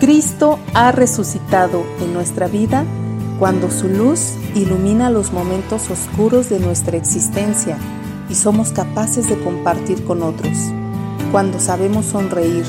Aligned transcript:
Cristo 0.00 0.58
ha 0.74 0.92
resucitado 0.92 1.82
en 2.02 2.12
nuestra 2.12 2.48
vida 2.48 2.84
cuando 3.38 3.70
su 3.70 3.88
luz 3.88 4.34
ilumina 4.54 5.08
los 5.08 5.32
momentos 5.32 5.90
oscuros 5.90 6.50
de 6.50 6.60
nuestra 6.60 6.98
existencia 6.98 7.78
y 8.28 8.34
somos 8.34 8.72
capaces 8.72 9.26
de 9.28 9.38
compartir 9.38 10.04
con 10.04 10.22
otros, 10.22 10.52
cuando 11.32 11.58
sabemos 11.60 12.04
sonreír, 12.06 12.64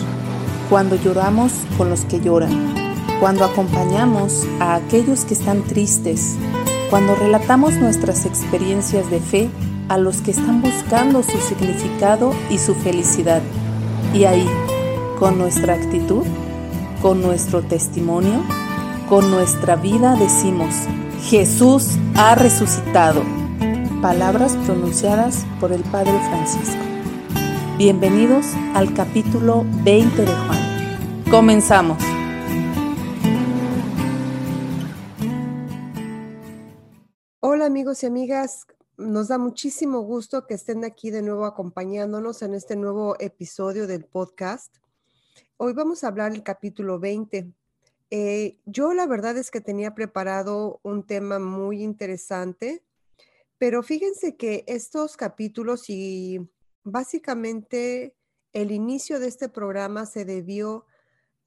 cuando 0.69 0.95
lloramos 0.95 1.51
con 1.77 1.89
los 1.89 2.05
que 2.05 2.21
lloran, 2.21 2.73
cuando 3.19 3.43
acompañamos 3.43 4.45
a 4.61 4.75
aquellos 4.75 5.25
que 5.25 5.33
están 5.33 5.63
tristes, 5.63 6.37
cuando 6.89 7.13
relatamos 7.15 7.73
nuestras 7.73 8.25
experiencias 8.25 9.09
de 9.11 9.19
fe 9.19 9.49
a 9.89 9.97
los 9.97 10.21
que 10.21 10.31
están 10.31 10.61
buscando 10.61 11.23
su 11.23 11.37
significado 11.39 12.33
y 12.49 12.57
su 12.57 12.73
felicidad. 12.73 13.41
Y 14.13 14.23
ahí, 14.23 14.47
con 15.19 15.37
nuestra 15.37 15.73
actitud, 15.73 16.23
con 17.01 17.21
nuestro 17.21 17.61
testimonio, 17.61 18.43
con 19.07 19.29
nuestra 19.29 19.75
vida 19.75 20.15
decimos, 20.15 20.73
Jesús 21.21 21.97
ha 22.15 22.35
resucitado. 22.35 23.23
Palabras 24.01 24.55
pronunciadas 24.65 25.45
por 25.59 25.71
el 25.71 25.83
Padre 25.83 26.17
Francisco. 26.29 26.81
Bienvenidos 27.77 28.45
al 28.73 28.93
capítulo 28.93 29.65
20 29.83 30.21
de 30.21 30.27
Juan. 30.27 31.23
Comenzamos. 31.29 32.01
Hola 37.39 37.65
amigos 37.65 38.03
y 38.03 38.07
amigas, 38.07 38.65
nos 38.97 39.27
da 39.27 39.37
muchísimo 39.37 40.01
gusto 40.01 40.47
que 40.47 40.55
estén 40.55 40.83
aquí 40.83 41.11
de 41.11 41.21
nuevo 41.21 41.45
acompañándonos 41.45 42.41
en 42.41 42.55
este 42.55 42.75
nuevo 42.75 43.15
episodio 43.19 43.85
del 43.85 44.05
podcast. 44.05 44.75
Hoy 45.59 45.73
vamos 45.73 46.03
a 46.03 46.09
hablar 46.09 46.33
del 46.33 46.43
capítulo 46.43 46.99
20. 46.99 47.51
Eh, 48.11 48.59
yo 48.65 48.93
la 48.93 49.07
verdad 49.07 49.35
es 49.37 49.49
que 49.49 49.59
tenía 49.59 49.95
preparado 49.95 50.79
un 50.83 51.01
tema 51.03 51.39
muy 51.39 51.81
interesante, 51.81 52.83
pero 53.57 53.81
fíjense 53.81 54.37
que 54.37 54.63
estos 54.67 55.17
capítulos 55.17 55.89
y 55.89 56.47
básicamente 56.83 58.15
el 58.53 58.69
inicio 58.69 59.19
de 59.19 59.29
este 59.29 59.49
programa 59.49 60.05
se 60.05 60.25
debió 60.25 60.85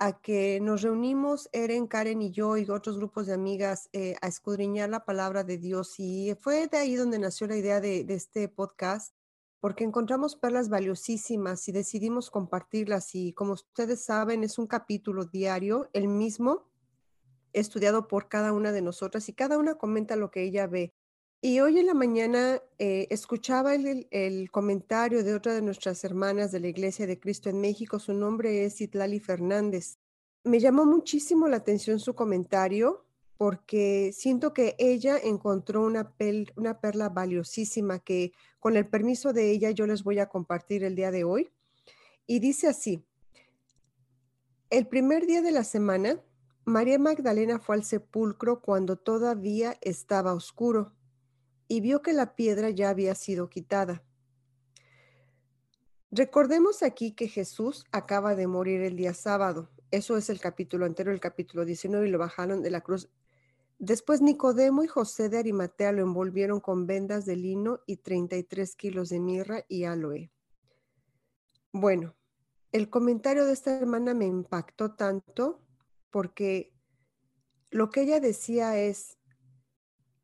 a 0.01 0.21
que 0.21 0.59
nos 0.61 0.83
reunimos, 0.83 1.49
Eren, 1.53 1.87
Karen 1.87 2.21
y 2.21 2.33
yo 2.33 2.57
y 2.57 2.69
otros 2.69 2.97
grupos 2.97 3.29
de 3.29 3.35
amigas 3.35 3.91
eh, 3.93 4.17
a 4.23 4.27
escudriñar 4.27 4.91
la 4.91 5.05
palabra 5.05 5.45
de 5.45 5.57
Dios 5.57 6.01
y 6.01 6.35
fue 6.41 6.67
de 6.67 6.79
ahí 6.79 6.97
donde 6.97 7.21
nació 7.21 7.47
la 7.47 7.57
idea 7.57 7.81
de 7.81 8.05
este 8.09 8.49
podcast 8.49 9.15
porque 9.61 9.85
encontramos 9.85 10.37
perlas 10.37 10.69
valiosísimas 10.71 11.69
y 11.69 11.73
decidimos 11.73 12.31
compartirlas 12.31 13.15
y 13.15 13.33
como 13.35 13.53
ustedes 13.53 14.03
saben 14.03 14.43
es 14.43 14.59
un 14.59 14.67
capítulo 14.67 15.27
diario, 15.27 15.91
el 15.93 16.09
mismo, 16.09 16.67
estudiado 17.53 18.09
por 18.09 18.29
cada 18.29 18.53
una 18.53 18.73
de 18.73 18.81
nosotras 18.81 19.29
y 19.29 19.35
cada 19.35 19.59
una 19.59 19.75
comenta 19.75 20.17
lo 20.17 20.31
que 20.31 20.43
ella 20.43 20.67
ve. 20.67 20.95
Y 21.43 21.61
hoy 21.61 21.79
en 21.79 21.87
la 21.87 21.95
mañana 21.95 22.63
eh, 22.79 23.07
escuchaba 23.11 23.75
el, 23.75 24.07
el, 24.11 24.51
comentario 24.51 25.25
de 25.25 25.35
otra 25.35 25.55
de 25.55 25.63
nuestras 25.63 26.05
hermanas 26.05 26.53
de 26.53 26.61
la 26.61 26.69
Iglesia 26.69 27.07
de 27.07 27.19
Cristo 27.19 27.49
en 27.49 27.61
México, 27.61 27.99
su 27.99 28.13
nombre 28.13 28.65
es 28.65 28.81
Itlali 28.81 29.21
Fernández. 29.21 29.99
Me 30.45 30.61
llamó 30.61 30.85
muchísimo 30.85 31.49
la 31.49 31.57
atención 31.57 31.99
su 31.99 32.15
comentario 32.15 33.07
porque 33.41 34.13
siento 34.13 34.53
que 34.53 34.77
ella 34.79 35.17
encontró 35.17 35.81
una, 35.87 36.13
perla 36.15 37.09
valiosísima 37.09 37.99
que 37.99 38.33
con 38.59 38.77
el 38.77 38.87
permiso 38.87 39.33
de 39.33 39.51
ella 39.51 39.71
yo 39.71 39.87
les 39.87 40.05
voy 40.05 40.19
a 40.19 40.29
compartir 40.29 40.85
el 40.85 40.95
día 40.95 41.11
de 41.11 41.25
hoy. 41.25 41.51
Y 42.27 42.41
dice 42.41 42.69
así, 42.69 43.03
el 44.69 44.87
primer 44.89 45.25
día 45.25 45.41
de 45.41 45.53
la 45.53 45.65
semana, 45.65 46.21
María 46.67 46.99
Magdalena 46.99 47.59
fue 47.59 47.77
al 47.77 47.85
sepulcro 47.85 48.61
cuando 48.61 48.97
todavía 48.97 49.79
estaba 49.81 50.35
oscuro 50.35 50.93
y 51.67 51.81
vio 51.81 52.03
que 52.03 52.13
la 52.13 52.37
piedra 52.37 52.69
ya 52.69 52.91
había 52.91 53.15
sido 53.15 53.49
quitada. 53.49 54.05
Recordemos 56.11 56.83
aquí 56.83 57.13
que 57.13 57.27
Jesús 57.27 57.87
acaba 57.91 58.35
de 58.35 58.47
morir 58.47 58.83
el 58.83 58.97
día 58.97 59.15
sábado. 59.15 59.71
Eso 59.91 60.19
es 60.19 60.29
el 60.29 60.41
capítulo 60.41 60.85
anterior, 60.85 61.15
el 61.15 61.21
capítulo 61.21 61.65
19, 61.65 62.07
y 62.07 62.11
lo 62.11 62.19
bajaron 62.19 62.61
de 62.61 62.71
la 62.71 62.83
cruz 62.83 63.09
Después 63.81 64.21
Nicodemo 64.21 64.85
y 64.85 64.89
José 64.89 65.31
de 65.31 65.39
Arimatea 65.39 65.93
lo 65.93 66.03
envolvieron 66.03 66.61
con 66.61 66.87
vendas 66.87 67.25
de 67.25 67.35
lino 67.35 67.81
y 67.87 67.97
33 67.97 68.77
kilos 68.77 69.09
de 69.09 69.21
mirra 69.21 69.65
y 69.69 69.85
aloe. 69.85 70.31
Bueno, 71.73 72.15
el 72.73 72.91
comentario 72.91 73.47
de 73.47 73.55
esta 73.55 73.75
hermana 73.79 74.13
me 74.13 74.27
impactó 74.27 74.93
tanto 74.97 75.63
porque 76.11 76.75
lo 77.71 77.89
que 77.89 78.03
ella 78.03 78.21
decía 78.21 78.79
es 78.79 79.17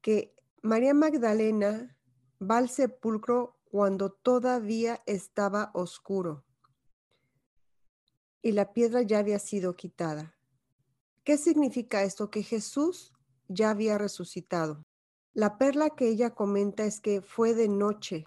que 0.03 0.37
María 0.61 0.93
Magdalena 0.93 1.97
va 2.39 2.59
al 2.59 2.69
sepulcro 2.69 3.59
cuando 3.71 4.13
todavía 4.13 5.03
estaba 5.07 5.71
oscuro 5.73 6.45
y 8.43 8.53
la 8.53 8.75
piedra 8.75 9.01
ya 9.01 9.21
había 9.21 9.39
sido 9.39 9.77
quitada. 9.77 10.37
¿Qué 11.25 11.39
significa 11.39 12.03
esto? 12.03 12.31
Que 12.31 12.43
Jesús 12.43 13.16
ya 13.49 13.71
había 13.71 13.99
resucitado. 13.99 14.85
La 15.35 15.59
perla 15.59 15.91
que 15.91 16.09
ella 16.09 16.35
comenta 16.35 16.85
es 16.85 17.01
que 17.01 17.21
fue 17.21 17.55
de 17.55 17.69
noche. 17.69 18.27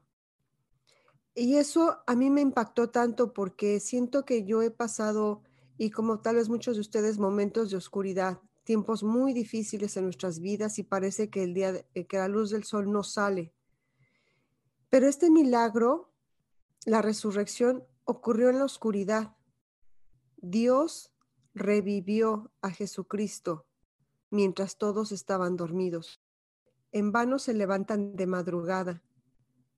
Y 1.33 1.55
eso 1.55 1.99
a 2.05 2.15
mí 2.15 2.29
me 2.29 2.41
impactó 2.41 2.89
tanto 2.89 3.33
porque 3.33 3.79
siento 3.79 4.25
que 4.25 4.45
yo 4.45 4.61
he 4.61 4.71
pasado, 4.71 5.41
y 5.77 5.89
como 5.89 6.19
tal 6.19 6.35
vez 6.35 6.49
muchos 6.49 6.75
de 6.75 6.81
ustedes, 6.81 7.17
momentos 7.17 7.71
de 7.71 7.77
oscuridad, 7.77 8.41
tiempos 8.63 9.01
muy 9.03 9.33
difíciles 9.33 9.97
en 9.97 10.03
nuestras 10.03 10.39
vidas 10.39 10.77
y 10.77 10.83
parece 10.83 11.29
que 11.29 11.43
el 11.43 11.53
día, 11.53 11.85
eh, 11.95 12.05
que 12.05 12.17
la 12.17 12.27
luz 12.27 12.51
del 12.51 12.63
sol 12.63 12.91
no 12.91 13.03
sale. 13.03 13.53
Pero 14.89 15.07
este 15.07 15.31
milagro, 15.31 16.13
la 16.85 17.01
resurrección, 17.01 17.83
ocurrió 18.03 18.49
en 18.49 18.59
la 18.59 18.65
oscuridad. 18.65 19.35
Dios 20.37 21.11
revivió 21.53 22.51
a 22.61 22.69
Jesucristo 22.69 23.68
mientras 24.29 24.77
todos 24.77 25.11
estaban 25.11 25.57
dormidos. 25.57 26.21
En 26.91 27.11
vano 27.11 27.39
se 27.39 27.53
levantan 27.53 28.15
de 28.15 28.27
madrugada, 28.27 29.03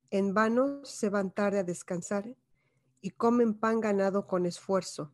en 0.10 0.34
vano 0.34 0.84
se 0.84 1.10
van 1.10 1.32
tarde 1.32 1.60
a 1.60 1.64
descansar 1.64 2.36
y 3.02 3.12
comen 3.12 3.54
pan 3.54 3.80
ganado 3.80 4.28
con 4.28 4.46
esfuerzo, 4.46 5.12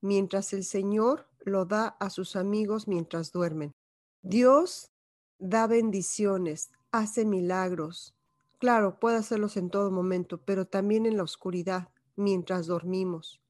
mientras 0.00 0.52
el 0.52 0.64
Señor 0.64 1.28
lo 1.40 1.66
da 1.66 1.88
a 2.00 2.10
sus 2.10 2.36
amigos 2.36 2.88
mientras 2.88 3.32
duermen. 3.32 3.74
Dios 4.22 4.90
da 5.38 5.66
bendiciones, 5.66 6.70
hace 6.90 7.24
milagros. 7.24 8.14
Claro, 8.58 8.98
puede 8.98 9.16
hacerlos 9.16 9.56
en 9.56 9.68
todo 9.68 9.90
momento, 9.90 10.40
pero 10.44 10.66
también 10.66 11.06
en 11.06 11.16
la 11.16 11.22
oscuridad, 11.22 11.88
mientras 12.16 12.66
dormimos. 12.66 13.40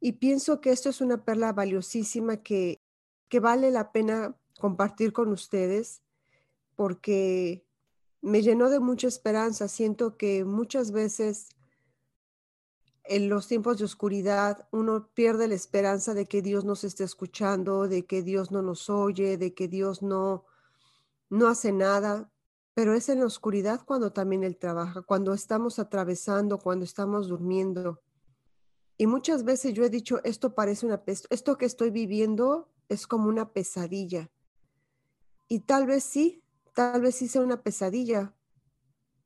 Y 0.00 0.12
pienso 0.12 0.60
que 0.60 0.70
esto 0.70 0.88
es 0.88 1.00
una 1.00 1.24
perla 1.24 1.52
valiosísima 1.52 2.38
que 2.38 2.80
que 3.30 3.40
vale 3.40 3.70
la 3.70 3.92
pena 3.92 4.36
compartir 4.58 5.14
con 5.14 5.32
ustedes 5.32 6.02
porque 6.74 7.64
me 8.20 8.42
llenó 8.42 8.68
de 8.68 8.80
mucha 8.80 9.08
esperanza. 9.08 9.68
Siento 9.68 10.18
que 10.18 10.44
muchas 10.44 10.90
veces 10.90 11.48
en 13.04 13.28
los 13.28 13.46
tiempos 13.46 13.78
de 13.78 13.84
oscuridad 13.84 14.68
uno 14.72 15.08
pierde 15.14 15.48
la 15.48 15.54
esperanza 15.54 16.12
de 16.12 16.26
que 16.26 16.42
Dios 16.42 16.64
nos 16.64 16.84
esté 16.84 17.04
escuchando, 17.04 17.88
de 17.88 18.04
que 18.04 18.22
Dios 18.22 18.50
no 18.50 18.62
nos 18.62 18.90
oye, 18.90 19.38
de 19.38 19.54
que 19.54 19.68
Dios 19.68 20.02
no, 20.02 20.44
no 21.30 21.46
hace 21.46 21.72
nada. 21.72 22.32
Pero 22.74 22.94
es 22.94 23.08
en 23.08 23.20
la 23.20 23.26
oscuridad 23.26 23.82
cuando 23.84 24.12
también 24.12 24.42
Él 24.42 24.56
trabaja, 24.56 25.02
cuando 25.02 25.34
estamos 25.34 25.78
atravesando, 25.78 26.58
cuando 26.58 26.84
estamos 26.84 27.28
durmiendo. 27.28 28.00
Y 28.98 29.06
muchas 29.06 29.44
veces 29.44 29.72
yo 29.72 29.84
he 29.84 29.90
dicho, 29.90 30.20
esto 30.24 30.54
parece 30.54 30.84
una 30.84 31.02
esto 31.06 31.56
que 31.56 31.66
estoy 31.66 31.90
viviendo 31.90 32.69
es 32.90 33.06
como 33.06 33.28
una 33.28 33.52
pesadilla. 33.52 34.30
Y 35.48 35.60
tal 35.60 35.86
vez 35.86 36.04
sí, 36.04 36.42
tal 36.74 37.00
vez 37.00 37.14
sí 37.14 37.28
sea 37.28 37.40
una 37.40 37.62
pesadilla, 37.62 38.34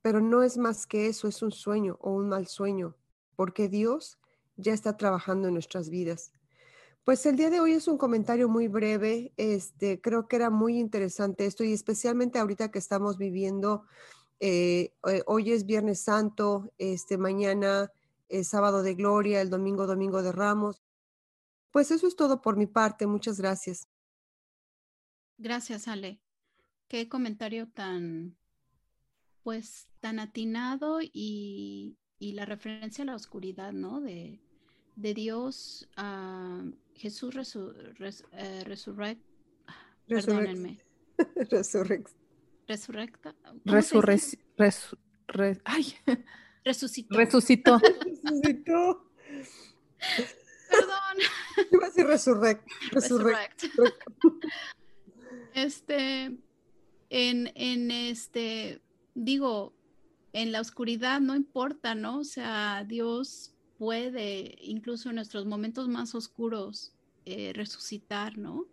pero 0.03 0.21
no 0.21 0.43
es 0.43 0.59
más 0.59 0.87
que 0.87 1.09
eso, 1.09 1.27
es 1.27 1.43
un 1.43 1.51
sueño 1.51 1.97
o 2.01 2.13
un 2.13 2.29
mal 2.29 2.47
sueño, 2.47 2.95
porque 3.37 3.69
Dios 3.69 4.19
ya 4.57 4.75
está 4.75 4.97
trabajando 4.97 5.49
en 5.49 5.55
nuestras 5.55 5.89
vidas. 5.89 6.31
Pues 7.05 7.25
el 7.27 7.37
día 7.37 7.51
de 7.51 7.61
hoy 7.61 7.73
es 7.73 7.89
un 7.89 7.99
comentario 7.99 8.49
muy 8.49 8.69
breve, 8.69 9.33
este, 9.37 10.01
creo 10.01 10.29
que 10.29 10.37
era 10.37 10.51
muy 10.51 10.79
interesante 10.79 11.47
esto 11.47 11.65
y 11.65 11.73
especialmente 11.73 12.39
ahorita 12.39 12.71
que 12.71 12.79
estamos 12.79 13.19
viviendo, 13.19 13.85
eh, 14.41 14.93
eh, 15.09 15.23
hoy 15.27 15.53
es 15.53 15.65
Viernes 15.65 16.01
Santo, 16.01 16.71
este, 16.77 17.17
mañana 17.17 17.91
es 18.29 18.49
sábado 18.49 18.83
de 18.83 18.95
gloria, 18.95 19.41
el 19.41 19.49
domingo, 19.49 19.87
domingo 19.87 20.23
de 20.23 20.33
Ramos. 20.33 20.84
Pues 21.75 21.91
eso 21.91 22.07
es 22.07 22.15
todo 22.15 22.41
por 22.41 22.57
mi 22.57 22.69
parte. 22.69 23.05
Muchas 23.05 23.41
gracias. 23.41 23.89
Gracias, 25.39 25.89
Ale. 25.89 26.21
Qué 26.87 27.09
comentario 27.09 27.69
tan, 27.69 28.37
pues, 29.43 29.89
tan 29.99 30.21
atinado 30.21 31.01
y, 31.03 31.99
y 32.21 32.33
la 32.35 32.45
referencia 32.45 33.03
a 33.03 33.07
la 33.07 33.17
oscuridad, 33.17 33.73
¿no? 33.73 34.01
De, 34.01 34.41
de 34.95 35.15
Dios 35.15 35.89
a 35.97 36.63
Jesús 36.95 37.35
eh, 37.35 38.63
resurrecta. 38.65 39.25
Perdónenme. 40.07 40.79
Resurrecta. 42.69 43.35
ay. 45.65 45.93
Resucitó. 46.65 47.17
Resucitó. 47.17 47.79
Resucitó. 48.23 49.11
Iba 51.73 51.87
a 51.87 51.89
decir 51.89 52.07
resurrect. 52.07 52.69
Resurrect. 52.93 53.65
Este, 55.55 56.37
en, 57.11 57.53
en 57.55 57.91
este, 57.91 58.83
digo, 59.15 59.73
en 60.33 60.51
la 60.51 60.61
oscuridad 60.61 61.21
no 61.21 61.37
importa, 61.37 61.95
¿no? 61.95 62.19
O 62.19 62.25
sea, 62.25 62.85
Dios 62.87 63.55
puede, 63.79 64.57
incluso 64.61 65.11
en 65.11 65.17
nuestros 65.17 65.47
momentos 65.47 65.89
más 65.89 66.15
oscuros, 66.15 66.95
eh, 67.25 67.53
resucitar, 67.55 68.37
¿no? 68.37 68.67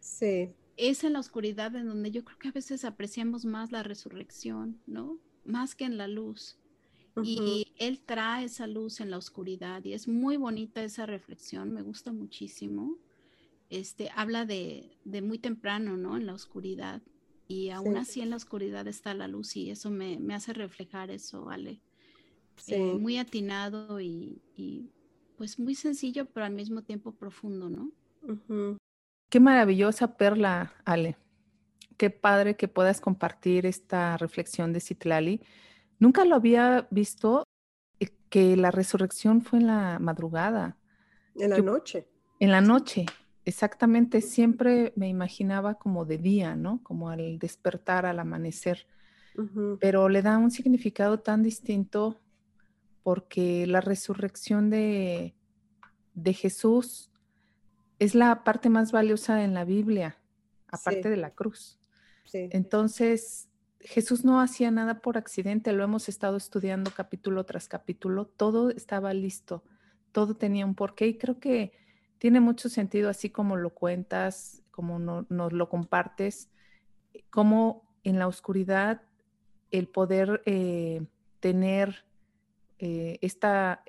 Sí. 0.00 0.52
Es 0.76 1.04
en 1.04 1.14
la 1.14 1.20
oscuridad 1.20 1.74
en 1.76 1.86
donde 1.86 2.10
yo 2.10 2.24
creo 2.24 2.38
que 2.38 2.48
a 2.48 2.52
veces 2.52 2.84
apreciamos 2.84 3.44
más 3.44 3.72
la 3.72 3.82
resurrección, 3.82 4.80
¿no? 4.86 5.18
Más 5.44 5.74
que 5.74 5.84
en 5.84 5.96
la 5.96 6.08
luz. 6.08 6.58
Y 7.22 7.72
Él 7.78 8.00
trae 8.04 8.44
esa 8.44 8.66
luz 8.66 9.00
en 9.00 9.10
la 9.10 9.18
oscuridad 9.18 9.82
y 9.84 9.94
es 9.94 10.06
muy 10.06 10.36
bonita 10.36 10.82
esa 10.82 11.06
reflexión, 11.06 11.72
me 11.72 11.82
gusta 11.82 12.12
muchísimo. 12.12 12.98
Este, 13.70 14.10
habla 14.14 14.44
de, 14.44 14.96
de 15.04 15.22
muy 15.22 15.38
temprano, 15.38 15.96
¿no? 15.96 16.16
En 16.16 16.26
la 16.26 16.34
oscuridad. 16.34 17.02
Y 17.48 17.70
aún 17.70 17.96
así 17.96 18.20
en 18.20 18.30
la 18.30 18.36
oscuridad 18.36 18.86
está 18.86 19.14
la 19.14 19.28
luz 19.28 19.56
y 19.56 19.70
eso 19.70 19.90
me, 19.90 20.18
me 20.18 20.34
hace 20.34 20.52
reflejar 20.52 21.10
eso, 21.10 21.48
Ale. 21.48 21.80
Eh, 22.68 22.94
muy 22.94 23.18
atinado 23.18 24.00
y, 24.00 24.40
pues 25.36 25.58
muy 25.58 25.74
sencillo, 25.74 26.26
pero 26.26 26.46
al 26.46 26.52
mismo 26.52 26.82
tiempo 26.82 27.12
profundo, 27.12 27.68
¿no? 27.68 27.92
Qué 29.28 29.40
maravillosa 29.40 30.16
perla, 30.16 30.74
Ale. 30.84 31.16
Qué 31.96 32.10
padre 32.10 32.56
que 32.56 32.68
puedas 32.68 33.00
compartir 33.00 33.66
esta 33.66 34.16
reflexión 34.16 34.72
de 34.72 34.80
Citlali. 34.80 35.40
Nunca 35.98 36.24
lo 36.24 36.36
había 36.36 36.86
visto 36.90 37.44
eh, 38.00 38.08
que 38.28 38.56
la 38.56 38.70
resurrección 38.70 39.42
fue 39.42 39.60
en 39.60 39.66
la 39.66 39.98
madrugada. 39.98 40.76
En 41.34 41.50
la 41.50 41.58
noche. 41.58 42.08
En 42.38 42.50
la 42.50 42.60
noche, 42.60 43.06
exactamente. 43.44 44.20
Siempre 44.20 44.92
me 44.96 45.08
imaginaba 45.08 45.74
como 45.74 46.04
de 46.04 46.18
día, 46.18 46.54
¿no? 46.54 46.82
Como 46.82 47.10
al 47.10 47.38
despertar, 47.38 48.06
al 48.06 48.18
amanecer. 48.18 48.86
Pero 49.80 50.08
le 50.08 50.22
da 50.22 50.38
un 50.38 50.50
significado 50.50 51.20
tan 51.20 51.42
distinto 51.42 52.18
porque 53.02 53.66
la 53.66 53.82
resurrección 53.82 54.70
de, 54.70 55.34
de 56.14 56.32
Jesús 56.32 57.10
es 57.98 58.14
la 58.14 58.44
parte 58.44 58.70
más 58.70 58.92
valiosa 58.92 59.44
en 59.44 59.54
la 59.54 59.64
Biblia, 59.64 60.18
aparte 60.68 61.10
de 61.10 61.16
la 61.16 61.30
cruz. 61.30 61.78
Entonces, 62.32 63.48
Jesús 63.86 64.24
no 64.24 64.40
hacía 64.40 64.72
nada 64.72 65.00
por 65.00 65.16
accidente, 65.16 65.72
lo 65.72 65.84
hemos 65.84 66.08
estado 66.08 66.36
estudiando 66.36 66.90
capítulo 66.90 67.44
tras 67.44 67.68
capítulo, 67.68 68.26
todo 68.26 68.70
estaba 68.70 69.14
listo, 69.14 69.62
todo 70.10 70.34
tenía 70.34 70.66
un 70.66 70.74
porqué 70.74 71.06
y 71.06 71.18
creo 71.18 71.38
que 71.38 71.72
tiene 72.18 72.40
mucho 72.40 72.68
sentido 72.68 73.08
así 73.08 73.30
como 73.30 73.56
lo 73.56 73.70
cuentas, 73.70 74.64
como 74.72 74.98
nos 74.98 75.52
lo 75.52 75.68
compartes, 75.68 76.50
como 77.30 77.88
en 78.02 78.18
la 78.18 78.26
oscuridad 78.26 79.02
el 79.70 79.86
poder 79.86 80.42
eh, 80.46 81.06
tener 81.38 82.04
eh, 82.80 83.18
esta, 83.20 83.84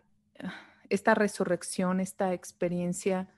esta 0.89 1.15
resurrección, 1.15 1.99
esta 2.01 2.33
experiencia, 2.33 3.29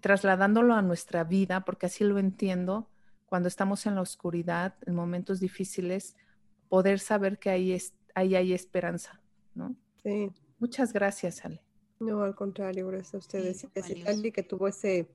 trasladándolo 0.00 0.74
a 0.74 0.80
nuestra 0.80 1.22
vida, 1.24 1.66
porque 1.66 1.86
así 1.86 2.02
lo 2.02 2.18
entiendo, 2.18 2.88
cuando 3.30 3.48
estamos 3.48 3.86
en 3.86 3.94
la 3.94 4.02
oscuridad, 4.02 4.74
en 4.86 4.94
momentos 4.94 5.40
difíciles, 5.40 6.16
poder 6.68 6.98
saber 6.98 7.38
que 7.38 7.48
ahí, 7.48 7.72
es, 7.72 7.94
ahí 8.14 8.34
hay 8.34 8.52
esperanza, 8.52 9.22
¿no? 9.54 9.74
Sí. 10.02 10.30
Muchas 10.58 10.92
gracias, 10.92 11.44
Ale. 11.44 11.62
No, 12.00 12.22
al 12.22 12.34
contrario, 12.34 12.88
gracias 12.88 13.14
a 13.14 13.18
ustedes. 13.18 13.66
Sí, 13.84 14.04
Ali 14.06 14.32
que 14.32 14.42
tuvo 14.42 14.68
ese, 14.68 15.08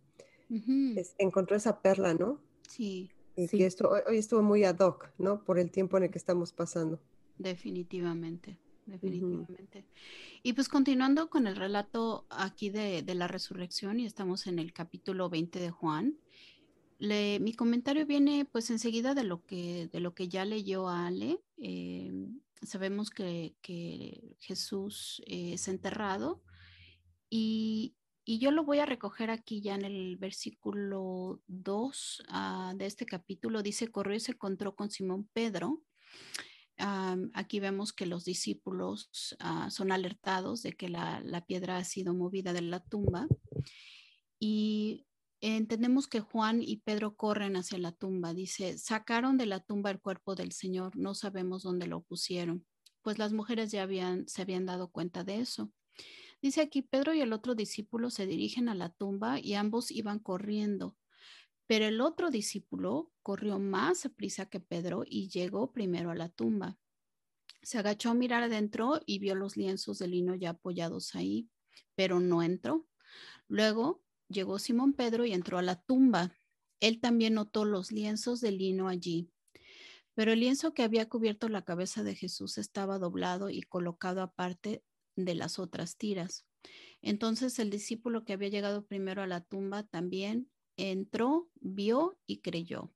encontró 1.19 1.55
esa 1.55 1.81
perla, 1.81 2.13
¿no? 2.13 2.39
Sí. 2.67 3.11
Y 3.35 3.47
que 3.49 3.65
esto 3.65 3.91
hoy 4.07 4.17
estuvo 4.17 4.41
muy 4.41 4.63
ad 4.63 4.79
hoc, 4.79 5.11
¿no? 5.17 5.43
Por 5.43 5.59
el 5.59 5.69
tiempo 5.69 5.97
en 5.97 6.03
el 6.03 6.09
que 6.09 6.17
estamos 6.17 6.53
pasando. 6.53 6.99
Definitivamente 7.37 8.57
definitivamente. 8.85 9.85
Y 10.43 10.53
pues 10.53 10.69
continuando 10.69 11.29
con 11.29 11.47
el 11.47 11.55
relato 11.55 12.25
aquí 12.29 12.69
de, 12.69 13.03
la 13.15 13.27
resurrección, 13.27 13.99
y 13.99 14.05
estamos 14.05 14.47
en 14.47 14.59
el 14.59 14.73
capítulo 14.73 15.29
20 15.29 15.59
de 15.59 15.71
Juan, 15.71 16.17
mi 16.99 17.53
comentario 17.53 18.05
viene 18.05 18.45
pues 18.45 18.69
enseguida 18.69 19.13
de 19.13 19.23
lo 19.23 19.45
que, 19.45 19.89
de 19.91 19.99
lo 19.99 20.13
que 20.13 20.27
ya 20.27 20.45
leyó 20.45 20.89
Ale. 20.89 21.39
Eh, 21.57 22.11
sabemos 22.61 23.09
que, 23.09 23.55
Jesús 24.39 25.21
es 25.25 25.67
enterrado 25.67 26.41
y, 27.29 27.95
yo 28.27 28.49
lo 28.49 28.63
voy 28.63 28.79
a 28.79 28.87
recoger 28.87 29.29
aquí 29.29 29.61
ya 29.61 29.75
en 29.75 29.85
el 29.85 30.17
versículo 30.17 31.41
2 31.45 32.23
ah, 32.29 32.73
de 32.75 32.87
este 32.87 33.05
capítulo. 33.05 33.61
Dice, 33.61 33.91
corrió 33.91 34.15
y 34.15 34.19
se 34.19 34.31
encontró 34.31 34.75
con 34.75 34.89
Simón 34.89 35.29
Pedro 35.31 35.83
aquí 36.77 37.59
vemos 37.59 37.93
que 37.93 38.05
los 38.05 38.25
discípulos 38.25 39.35
ah, 39.39 39.69
son 39.71 39.91
alertados 39.91 40.61
de 40.61 40.73
que 40.73 40.89
la, 40.89 41.43
piedra 41.47 41.77
ha 41.77 41.83
sido 41.83 42.13
movida 42.13 42.53
de 42.53 42.61
la 42.61 42.79
tumba 42.81 43.27
y 44.39 45.05
entendemos 45.51 46.07
que 46.07 46.21
Juan 46.21 46.61
y 46.61 46.77
Pedro 46.77 47.15
corren 47.15 47.55
hacia 47.55 47.77
la 47.77 47.91
tumba. 47.91 48.33
Dice, 48.33 48.77
sacaron 48.77 49.37
de 49.37 49.45
la 49.45 49.59
tumba 49.59 49.91
el 49.91 49.99
cuerpo 49.99 50.35
del 50.35 50.51
Señor, 50.51 50.95
no 50.95 51.13
sabemos 51.13 51.63
dónde 51.63 51.87
lo 51.87 52.01
pusieron, 52.01 52.65
pues 53.01 53.19
las 53.19 53.33
mujeres 53.33 53.71
ya 53.71 53.83
habían, 53.83 54.27
se 54.27 54.41
habían 54.41 54.65
dado 54.65 54.89
cuenta 54.89 55.23
de 55.23 55.39
eso. 55.39 55.71
Dice 56.41 56.61
aquí, 56.61 56.81
Pedro 56.81 57.13
y 57.13 57.21
el 57.21 57.33
otro 57.33 57.55
discípulo 57.55 58.09
se 58.09 58.25
dirigen 58.25 58.69
a 58.69 58.75
la 58.75 58.89
tumba 58.89 59.39
y 59.39 59.53
ambos 59.55 59.91
iban 59.91 60.19
corriendo. 60.19 60.95
Pero 61.67 61.85
el 61.85 62.01
otro 62.01 62.29
discípulo 62.29 63.11
corrió 63.23 63.57
más 63.57 64.05
a 64.05 64.09
prisa 64.09 64.45
que 64.47 64.59
Pedro 64.59 65.03
y 65.05 65.29
llegó 65.29 65.71
primero 65.71 66.11
a 66.11 66.15
la 66.15 66.29
tumba. 66.29 66.77
Se 67.63 67.79
agachó 67.79 68.11
a 68.11 68.13
mirar 68.13 68.43
adentro 68.43 69.01
y 69.05 69.17
vio 69.19 69.33
los 69.33 69.57
lienzos 69.57 69.97
de 69.97 70.07
lino 70.07 70.35
ya 70.35 70.51
apoyados 70.51 71.15
ahí, 71.15 71.49
pero 71.95 72.19
no 72.19 72.43
entró. 72.43 72.87
Luego 73.47 74.04
llegó 74.35 74.59
Simón 74.59 74.93
Pedro 74.93 75.25
y 75.25 75.33
entró 75.33 75.57
a 75.57 75.63
la 75.63 75.81
tumba. 75.81 76.31
Él 76.79 76.99
también 76.99 77.33
notó 77.33 77.65
los 77.65 77.91
lienzos 77.91 78.41
de 78.41 78.51
lino 78.51 78.87
allí, 78.87 79.31
pero 80.13 80.33
el 80.33 80.41
lienzo 80.41 80.73
que 80.73 80.83
había 80.83 81.09
cubierto 81.09 81.49
la 81.49 81.63
cabeza 81.63 82.03
de 82.03 82.13
Jesús 82.13 82.57
estaba 82.57 82.99
doblado 82.99 83.49
y 83.49 83.63
colocado 83.63 84.21
aparte 84.21 84.83
de 85.15 85.33
las 85.33 85.57
otras 85.57 85.97
tiras. 85.97 86.45
Entonces 87.01 87.57
el 87.59 87.69
discípulo 87.69 88.25
que 88.25 88.33
había 88.33 88.49
llegado 88.49 88.85
primero 88.85 89.21
a 89.21 89.27
la 89.27 89.41
tumba 89.41 89.83
también 89.83 90.51
entró, 90.77 91.49
vio 91.55 92.19
y 92.27 92.41
creyó. 92.41 92.91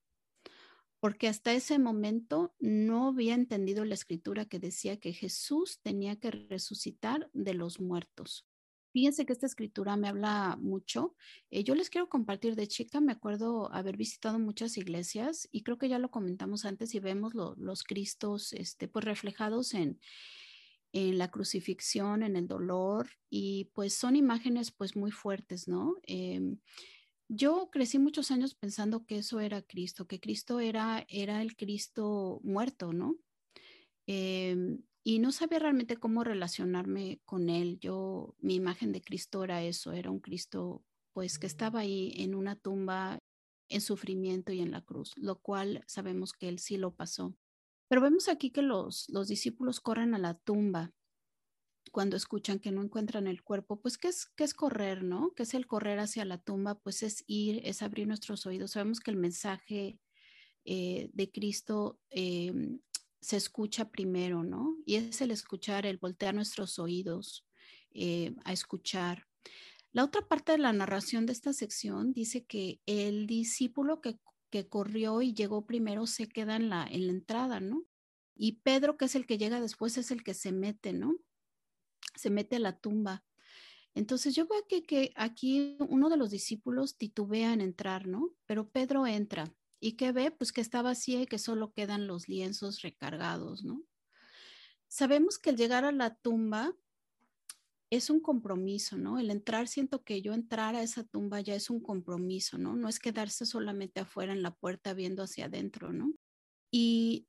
Porque 1.00 1.30
hasta 1.30 1.54
ese 1.54 1.80
momento 1.80 2.54
no 2.60 3.08
había 3.08 3.34
entendido 3.34 3.86
la 3.86 3.94
escritura 3.94 4.46
que 4.46 4.60
decía 4.60 5.00
que 5.00 5.14
Jesús 5.14 5.80
tenía 5.82 6.18
que 6.18 6.32
resucitar 6.32 7.30
de 7.34 7.54
los 7.54 7.80
muertos. 7.80 8.49
Fíjense 8.92 9.26
que 9.26 9.34
esta 9.34 9.46
escritura 9.46 9.96
me 9.98 10.08
habla 10.08 10.58
mucho. 10.60 11.16
Eh, 11.52 11.64
yo 11.64 11.76
les 11.76 11.90
quiero 11.90 12.10
compartir 12.10 12.56
de 12.56 12.68
chica, 12.68 13.02
me 13.02 13.12
acuerdo 13.12 13.72
haber 13.72 13.98
visitado 13.98 14.40
muchas 14.40 14.78
iglesias 14.78 15.48
y 15.52 15.62
creo 15.62 15.78
que 15.78 15.90
ya 15.90 16.00
lo 16.00 16.10
comentamos 16.10 16.66
antes 16.66 16.96
y 16.96 17.00
vemos 17.00 17.34
los 17.36 17.84
cristos 17.84 18.54
este, 18.54 18.88
pues 18.88 19.06
reflejados 19.06 19.74
en, 19.74 20.00
en 20.92 21.18
la 21.18 21.30
crucifixión, 21.30 22.24
en 22.24 22.36
el 22.36 22.48
dolor 22.48 23.10
y 23.30 23.66
pues 23.74 23.94
son 23.94 24.16
imágenes 24.16 24.72
pues 24.72 24.96
muy 24.96 25.12
fuertes, 25.12 25.68
¿no? 25.68 25.96
Em, 26.04 26.58
yo 27.28 27.70
crecí 27.72 28.00
muchos 28.00 28.32
años 28.32 28.56
pensando 28.56 29.06
que 29.06 29.20
eso 29.20 29.40
era 29.40 29.62
Cristo, 29.62 30.08
que 30.08 30.20
Cristo 30.20 30.60
era, 30.60 31.06
era 31.10 31.44
el 31.44 31.56
Cristo 31.56 32.42
muerto, 32.44 32.92
¿no? 32.92 33.18
Em, 34.08 34.82
y 35.04 35.20
no 35.20 35.32
sabía 35.32 35.60
realmente 35.60 35.98
cómo 35.98 36.24
relacionarme 36.24 37.22
con 37.26 37.50
él. 37.50 37.80
Yo, 37.80 38.36
mi 38.40 38.56
imagen 38.56 38.92
de 38.92 39.02
Cristo 39.02 39.44
era 39.44 39.64
eso, 39.64 39.94
era 39.94 40.12
un 40.12 40.20
Cristo 40.20 40.84
pues 41.14 41.40
que 41.40 41.48
estaba 41.48 41.80
ahí 41.80 42.14
en 42.18 42.36
una 42.36 42.56
tumba 42.56 43.20
en 43.70 43.82
sufrimiento 43.82 44.52
y 44.52 44.62
en 44.62 44.72
la 44.72 44.82
cruz, 44.82 45.14
lo 45.18 45.40
cual 45.40 45.84
sabemos 45.88 46.34
que 46.34 46.50
él 46.50 46.60
sí 46.60 46.78
lo 46.78 46.96
pasó. 46.96 47.36
Pero 47.88 48.02
vemos 48.02 48.28
aquí 48.28 48.52
que 48.52 48.62
los, 48.62 49.10
los 49.10 49.28
discípulos 49.28 49.80
corren 49.80 50.14
a 50.16 50.20
la 50.20 50.36
tumba 50.36 50.94
cuando 51.92 52.16
escuchan 52.16 52.60
que 52.60 52.72
no 52.72 52.82
encuentran 52.82 53.28
el 53.28 53.44
cuerpo, 53.44 53.82
pues 53.82 53.98
¿qué 53.98 54.10
es, 54.10 54.28
qué 54.36 54.44
es 54.44 54.54
correr, 54.54 55.04
no? 55.04 55.34
¿Qué 55.36 55.44
es 55.44 55.54
el 55.54 55.68
correr 55.68 56.00
hacia 56.00 56.26
la 56.26 56.38
tumba? 56.38 56.76
Pues 56.80 57.04
es 57.04 57.24
ir, 57.28 57.62
es 57.64 57.82
abrir 57.82 58.08
nuestros 58.08 58.46
oídos. 58.46 58.72
Sabemos 58.72 59.00
que 59.00 59.12
el 59.12 59.18
mensaje 59.18 60.00
eh, 60.66 61.10
de 61.14 61.32
Cristo 61.32 62.00
em, 62.10 62.80
se 63.22 63.38
escucha 63.38 63.90
primero, 63.90 64.44
¿no? 64.44 64.78
Y 64.86 64.96
es 64.96 65.22
el 65.22 65.32
escuchar, 65.32 65.86
el 65.86 65.98
voltear 65.98 66.34
nuestros 66.34 66.80
oídos 66.80 67.46
eh, 67.92 68.36
a 68.46 68.54
escuchar. 68.54 69.28
La 69.92 70.04
otra 70.04 70.28
parte 70.28 70.52
de 70.52 70.60
la 70.60 70.74
narración 70.74 71.26
de 71.26 71.34
esta 71.34 71.54
sección 71.54 72.14
dice 72.14 72.46
que 72.46 72.80
el 72.86 73.26
discípulo 73.28 74.02
que, 74.02 74.20
que 74.50 74.68
corrió 74.68 75.22
y 75.22 75.34
llegó 75.34 75.66
primero 75.66 76.06
se 76.06 76.28
queda 76.28 76.56
en 76.56 76.70
la, 76.70 76.86
en 76.86 77.08
la 77.08 77.14
entrada, 77.14 77.60
¿no? 77.60 77.84
Y 78.36 78.54
Pedro, 78.64 78.98
que 78.98 79.06
es 79.06 79.16
el 79.16 79.26
que 79.26 79.38
llega 79.38 79.60
después, 79.60 79.98
es 79.98 80.12
el 80.12 80.24
que 80.24 80.34
se 80.34 80.52
mete, 80.52 80.94
¿no? 80.94 81.18
Se 82.16 82.30
mete 82.30 82.56
a 82.56 82.60
la 82.60 82.78
tumba. 82.78 83.26
Entonces 83.96 84.36
yo 84.36 84.48
veo 84.48 84.66
que, 84.68 84.84
que 84.84 85.12
aquí 85.16 85.76
uno 85.80 86.10
de 86.10 86.18
los 86.18 86.30
discípulos 86.30 86.96
titubea 86.96 87.52
en 87.52 87.60
entrar, 87.60 88.08
¿no? 88.08 88.34
Pero 88.46 88.70
Pedro 88.70 89.06
entra. 89.08 89.54
¿Y 89.80 89.94
qué 89.94 90.12
ve? 90.12 90.32
Pues 90.32 90.52
que 90.52 90.62
está 90.62 90.82
vacía 90.82 91.22
y 91.22 91.26
que 91.26 91.40
solo 91.40 91.72
quedan 91.72 92.08
los 92.08 92.28
lienzos 92.28 92.82
recargados, 92.82 93.64
¿no? 93.64 93.82
Sabemos 94.88 95.38
que 95.38 95.52
el 95.52 95.58
llegar 95.58 95.86
a 95.86 95.92
la 95.92 96.16
tumba 96.16 96.74
es 97.90 98.10
un 98.10 98.20
compromiso, 98.20 98.98
¿no? 98.98 99.20
El 99.20 99.32
entrar, 99.32 99.68
siento 99.68 100.04
que 100.04 100.22
yo 100.22 100.34
entrar 100.34 100.76
a 100.76 100.84
esa 100.84 101.04
tumba 101.04 101.42
ya 101.42 101.56
es 101.56 101.70
un 101.70 101.80
compromiso, 101.80 102.58
¿no? 102.58 102.76
No 102.76 102.88
es 102.88 103.00
quedarse 103.00 103.46
solamente 103.46 104.00
afuera 104.00 104.34
en 104.34 104.44
la 104.44 104.54
puerta 104.54 104.94
viendo 104.94 105.24
hacia 105.24 105.46
adentro, 105.46 105.92
¿no? 105.92 106.14
Y 106.72 107.28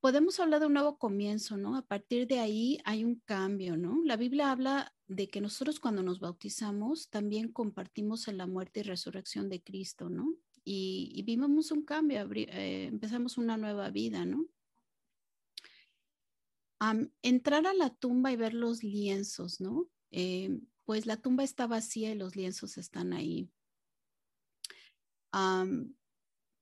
podemos 0.00 0.40
hablar 0.40 0.60
de 0.60 0.66
un 0.66 0.74
nuevo 0.74 0.98
comienzo, 0.98 1.56
¿no? 1.56 1.76
A 1.76 1.82
partir 1.82 2.26
de 2.26 2.38
ahí 2.38 2.78
hay 2.84 3.04
un 3.04 3.16
cambio, 3.26 3.76
¿no? 3.76 4.00
La 4.04 4.16
Biblia 4.16 4.50
habla 4.50 4.94
de 5.08 5.28
que 5.28 5.40
nosotros 5.40 5.80
cuando 5.80 6.02
nos 6.02 6.20
bautizamos 6.20 7.10
también 7.10 7.52
compartimos 7.52 8.28
en 8.28 8.38
la 8.38 8.46
muerte 8.46 8.80
y 8.80 8.84
resurrección 8.84 9.48
de 9.48 9.62
Cristo, 9.62 10.08
¿no? 10.08 10.34
Y, 10.70 11.22
vivimos 11.22 11.70
un 11.70 11.82
cambio, 11.82 12.28
eh, 12.34 12.84
empezamos 12.84 13.38
una 13.38 13.56
nueva 13.56 13.90
vida, 13.90 14.26
¿no? 14.26 14.46
entrar 17.22 17.66
a 17.66 17.74
la 17.74 17.90
tumba 17.90 18.30
y 18.30 18.36
ver 18.36 18.54
los 18.54 18.84
lienzos, 18.84 19.60
¿no? 19.60 19.88
Eh, 20.12 20.60
pues 20.84 21.06
la 21.06 21.16
tumba 21.16 21.42
está 21.42 21.66
vacía 21.66 22.12
y 22.12 22.14
los 22.14 22.36
lienzos 22.36 22.78
están 22.78 23.12
ahí 23.12 23.50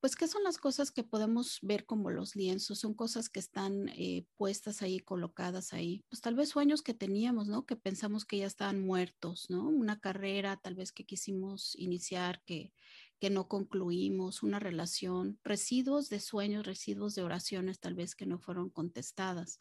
pues, 0.07 0.15
¿qué 0.15 0.29
son 0.29 0.45
las 0.45 0.59
cosas 0.59 0.93
que 0.93 1.03
podemos 1.03 1.59
ver 1.63 1.85
como 1.85 2.11
los 2.11 2.37
lienzos? 2.37 2.79
Son 2.79 2.95
cosas 2.95 3.29
que 3.29 3.41
están 3.41 3.89
eh, 3.89 4.25
puestas 4.37 4.81
ahí, 4.83 5.01
colocadas 5.01 5.73
ahí. 5.73 6.05
Pues 6.09 6.21
tal 6.21 6.37
vez 6.37 6.51
sueños 6.51 6.83
que 6.83 6.95
teníamos, 6.95 7.49
¿no? 7.49 7.67
Que 7.67 7.75
pensamos 7.75 8.25
que 8.25 8.39
ya 8.39 8.47
estaban 8.47 8.79
muertos, 8.79 9.47
¿no? 9.51 9.67
Una 9.69 9.99
carrera 9.99 10.59
tal 10.59 10.77
vez 10.77 10.93
que 10.93 11.05
quisimos 11.05 11.75
iniciar, 11.75 12.41
que, 12.45 12.73
que 13.19 13.31
no 13.31 13.49
concluimos, 13.49 14.43
una 14.43 14.59
relación, 14.59 15.39
residuos 15.43 16.09
de 16.09 16.21
sueños, 16.21 16.67
residuos 16.67 17.15
de 17.15 17.23
oraciones 17.23 17.81
tal 17.81 17.95
vez 17.95 18.15
que 18.15 18.27
no 18.27 18.39
fueron 18.39 18.71
contestadas. 18.71 19.61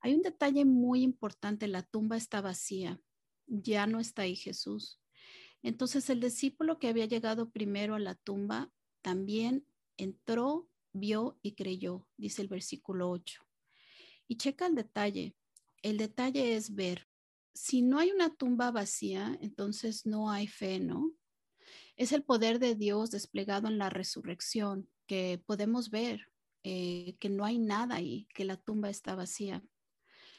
Hay 0.00 0.14
un 0.14 0.22
detalle 0.22 0.64
muy 0.64 1.02
importante, 1.02 1.66
la 1.68 1.82
tumba 1.82 2.16
está 2.16 2.40
vacía, 2.40 3.00
ya 3.46 3.86
no 3.86 4.00
está 4.00 4.22
ahí 4.22 4.36
Jesús. 4.36 5.00
Entonces 5.62 6.08
el 6.08 6.20
discípulo 6.20 6.78
que 6.78 6.88
había 6.88 7.06
llegado 7.06 7.50
primero 7.50 7.94
a 7.94 7.98
la 7.98 8.14
tumba 8.14 8.72
también 9.02 9.66
entró, 9.96 10.68
vio 10.92 11.38
y 11.42 11.52
creyó, 11.52 12.06
dice 12.16 12.42
el 12.42 12.48
versículo 12.48 13.10
8. 13.10 13.42
Y 14.28 14.36
checa 14.36 14.66
el 14.66 14.74
detalle. 14.74 15.34
El 15.82 15.98
detalle 15.98 16.56
es 16.56 16.74
ver. 16.74 17.08
Si 17.52 17.82
no 17.82 17.98
hay 17.98 18.10
una 18.10 18.34
tumba 18.34 18.70
vacía, 18.70 19.36
entonces 19.42 20.06
no 20.06 20.30
hay 20.30 20.46
fe, 20.46 20.78
¿no? 20.78 21.12
Es 22.00 22.12
el 22.12 22.22
poder 22.22 22.60
de 22.60 22.74
Dios 22.74 23.10
desplegado 23.10 23.68
en 23.68 23.76
la 23.76 23.90
resurrección 23.90 24.88
que 25.06 25.38
podemos 25.44 25.90
ver, 25.90 26.32
eh, 26.62 27.14
que 27.20 27.28
no 27.28 27.44
hay 27.44 27.58
nada 27.58 27.96
ahí, 27.96 28.26
que 28.32 28.46
la 28.46 28.56
tumba 28.56 28.88
está 28.88 29.14
vacía. 29.14 29.62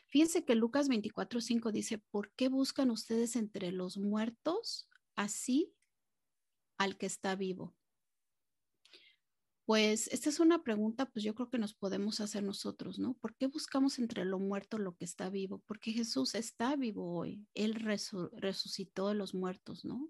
Fíjense 0.08 0.44
que 0.44 0.56
Lucas 0.56 0.90
24:5 0.90 1.72
dice, 1.72 2.00
¿por 2.00 2.32
qué 2.32 2.50
buscan 2.50 2.90
ustedes 2.90 3.36
entre 3.36 3.72
los 3.72 4.00
muertos 4.00 4.90
así 5.16 5.72
al 6.80 6.98
que 6.98 7.06
está 7.06 7.36
vivo? 7.36 7.76
Pues 9.72 10.10
esta 10.10 10.28
es 10.28 10.42
una 10.42 10.64
pregunta, 10.64 11.06
pues 11.06 11.24
yo 11.24 11.34
creo 11.34 11.50
que 11.50 11.58
nos 11.58 11.74
podemos 11.74 12.20
hacer 12.20 12.44
nosotros, 12.44 13.00
¿no? 13.00 13.14
¿Por 13.14 13.38
qué 13.38 13.48
buscamos 13.48 14.00
entre 14.00 14.26
lo 14.26 14.38
muerto 14.38 14.78
lo 14.78 14.98
que 14.98 15.06
está 15.06 15.30
vivo? 15.30 15.64
Porque 15.66 15.94
Jesús 15.94 16.36
está 16.36 16.76
vivo 16.76 17.18
hoy. 17.18 17.48
Él 17.54 17.76
resucitó 17.76 19.08
de 19.08 19.16
los 19.16 19.34
muertos, 19.34 19.86
¿no? 19.86 20.10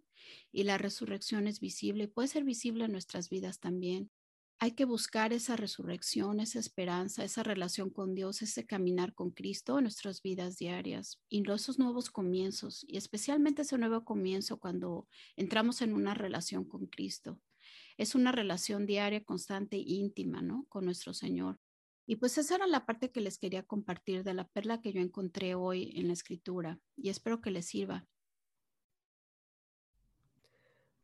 Y 0.51 0.63
la 0.63 0.79
resurrección 0.79 1.45
es 1.45 1.59
visible 1.59 2.05
y 2.05 2.07
puede 2.07 2.27
ser 2.27 2.43
visible 2.43 2.85
en 2.85 2.91
nuestras 2.91 3.29
vidas 3.29 3.59
también. 3.59 4.09
Hay 4.57 4.71
que 4.71 4.85
buscar 4.85 5.31
esa 5.31 5.55
resurrección, 5.57 6.39
esa 6.39 6.57
esperanza, 6.57 7.23
esa 7.23 7.43
relación 7.43 7.91
con 7.91 8.15
Dios, 8.15 8.41
ese 8.41 8.65
caminar 8.65 9.13
con 9.13 9.29
Cristo 9.29 9.77
en 9.77 9.83
nuestras 9.83 10.23
vidas 10.23 10.57
diarias 10.57 11.19
y 11.29 11.47
esos 11.51 11.77
nuevos 11.77 12.09
comienzos, 12.09 12.83
y 12.87 12.97
especialmente 12.97 13.61
ese 13.61 13.77
nuevo 13.77 14.05
comienzo 14.05 14.57
cuando 14.57 15.07
entramos 15.35 15.83
en 15.83 15.93
una 15.93 16.15
relación 16.15 16.65
con 16.65 16.87
Cristo 16.87 17.39
es 18.01 18.15
una 18.15 18.31
relación 18.31 18.87
diaria, 18.87 19.23
constante, 19.23 19.77
íntima, 19.77 20.41
¿no? 20.41 20.65
Con 20.69 20.85
nuestro 20.85 21.13
Señor. 21.13 21.59
Y 22.07 22.15
pues 22.15 22.35
esa 22.39 22.55
era 22.55 22.65
la 22.65 22.87
parte 22.87 23.11
que 23.11 23.21
les 23.21 23.37
quería 23.37 23.61
compartir 23.61 24.23
de 24.23 24.33
la 24.33 24.47
perla 24.47 24.81
que 24.81 24.91
yo 24.91 25.01
encontré 25.01 25.53
hoy 25.53 25.93
en 25.95 26.07
la 26.07 26.13
escritura 26.13 26.79
y 26.97 27.09
espero 27.09 27.41
que 27.41 27.51
les 27.51 27.67
sirva. 27.67 28.07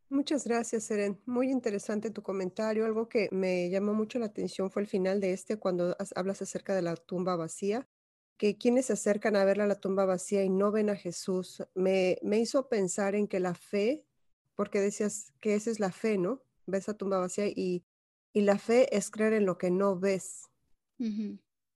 Muchas 0.10 0.48
gracias, 0.48 0.86
Seren. 0.86 1.22
Muy 1.28 1.52
interesante 1.52 2.10
tu 2.10 2.24
comentario. 2.24 2.84
Algo 2.84 3.08
que 3.08 3.30
me 3.32 3.70
llamó 3.70 3.94
mucho 3.94 4.18
la 4.18 4.26
atención 4.26 4.72
fue 4.72 4.82
el 4.82 4.88
final 4.88 5.22
de 5.22 5.34
este, 5.34 5.58
cuando 5.60 5.96
hablas 6.16 6.42
acerca 6.42 6.74
de 6.74 6.82
la 6.82 6.96
tumba 6.96 7.36
vacía, 7.36 7.88
que 8.38 8.58
quienes 8.58 8.88
se 8.88 8.94
acercan 8.94 9.36
a 9.36 9.46
ver 9.46 9.58
la 9.58 9.80
tumba 9.80 10.06
vacía 10.06 10.44
y 10.44 10.50
no 10.50 10.72
ven 10.72 10.90
a 10.90 10.96
Jesús, 10.96 11.62
me, 11.76 12.18
me 12.24 12.40
hizo 12.40 12.70
pensar 12.70 13.14
en 13.14 13.28
que 13.28 13.40
la 13.40 13.54
fe, 13.54 14.04
porque 14.56 14.82
decías 14.82 15.32
que 15.42 15.54
esa 15.54 15.70
es 15.70 15.80
la 15.80 15.92
fe, 15.92 16.18
¿no? 16.18 16.42
Ves 16.68 16.90
a 16.90 16.94
tumba 16.94 17.18
vacía 17.18 17.48
y, 17.48 17.84
y 18.34 18.42
la 18.42 18.60
fe 18.60 18.96
es 18.96 19.10
creer 19.10 19.34
en 19.34 19.46
lo 19.46 19.58
que 19.58 19.72
no 19.72 19.98
ves. 19.98 20.52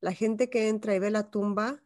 La 0.01 0.13
gente 0.13 0.49
que 0.49 0.67
entra 0.67 0.95
y 0.95 0.99
ve 0.99 1.11
la 1.11 1.29
tumba 1.31 1.83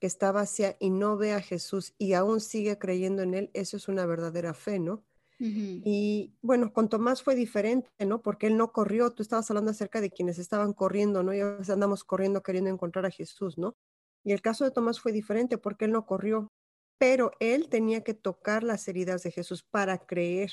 que 0.00 0.06
está 0.06 0.32
vacía 0.32 0.76
y 0.78 0.90
no 0.90 1.16
ve 1.16 1.32
a 1.32 1.40
Jesús 1.40 1.94
y 1.98 2.12
aún 2.12 2.40
sigue 2.40 2.78
creyendo 2.78 3.22
en 3.22 3.34
él, 3.34 3.50
eso 3.54 3.76
es 3.76 3.88
una 3.88 4.04
verdadera 4.04 4.52
fe, 4.52 4.78
¿no? 4.78 5.04
Y 5.38 6.34
bueno, 6.40 6.72
con 6.72 6.88
Tomás 6.88 7.22
fue 7.22 7.34
diferente, 7.34 7.90
¿no? 8.06 8.22
Porque 8.22 8.46
él 8.46 8.56
no 8.56 8.72
corrió, 8.72 9.12
tú 9.12 9.22
estabas 9.22 9.50
hablando 9.50 9.70
acerca 9.70 10.00
de 10.00 10.10
quienes 10.10 10.38
estaban 10.38 10.72
corriendo, 10.72 11.22
¿no? 11.22 11.34
Y 11.34 11.40
a 11.40 11.50
veces 11.50 11.70
andamos 11.70 12.04
corriendo 12.04 12.42
queriendo 12.42 12.70
encontrar 12.70 13.04
a 13.04 13.10
Jesús, 13.10 13.58
¿no? 13.58 13.76
Y 14.24 14.32
el 14.32 14.40
caso 14.40 14.64
de 14.64 14.70
Tomás 14.70 14.98
fue 14.98 15.12
diferente 15.12 15.58
porque 15.58 15.84
él 15.84 15.92
no 15.92 16.06
corrió, 16.06 16.52
pero 16.98 17.32
él 17.38 17.68
tenía 17.68 18.02
que 18.02 18.14
tocar 18.14 18.62
las 18.62 18.88
heridas 18.88 19.22
de 19.24 19.30
Jesús 19.30 19.62
para 19.62 19.98
creer. 19.98 20.52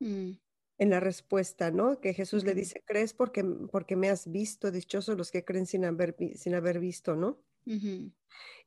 Mm 0.00 0.32
en 0.78 0.90
la 0.90 1.00
respuesta, 1.00 1.70
¿no? 1.70 2.00
Que 2.00 2.14
Jesús 2.14 2.44
le 2.44 2.54
dice, 2.54 2.82
crees 2.84 3.14
porque, 3.14 3.44
porque 3.70 3.96
me 3.96 4.08
has 4.10 4.30
visto, 4.30 4.70
dichosos 4.70 5.16
los 5.16 5.30
que 5.30 5.44
creen 5.44 5.66
sin 5.66 5.84
haber, 5.84 6.16
sin 6.34 6.54
haber 6.54 6.80
visto, 6.80 7.16
¿no? 7.16 7.40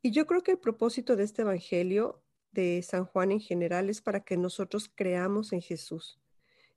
Y 0.01 0.11
yo 0.11 0.25
creo 0.25 0.41
que 0.43 0.51
el 0.51 0.59
propósito 0.59 1.15
de 1.15 1.23
este 1.23 1.43
Evangelio 1.43 2.23
de 2.51 2.81
San 2.81 3.05
Juan 3.05 3.31
en 3.31 3.39
general 3.39 3.89
es 3.89 4.01
para 4.01 4.21
que 4.21 4.37
nosotros 4.37 4.89
creamos 4.93 5.53
en 5.53 5.61
Jesús, 5.61 6.19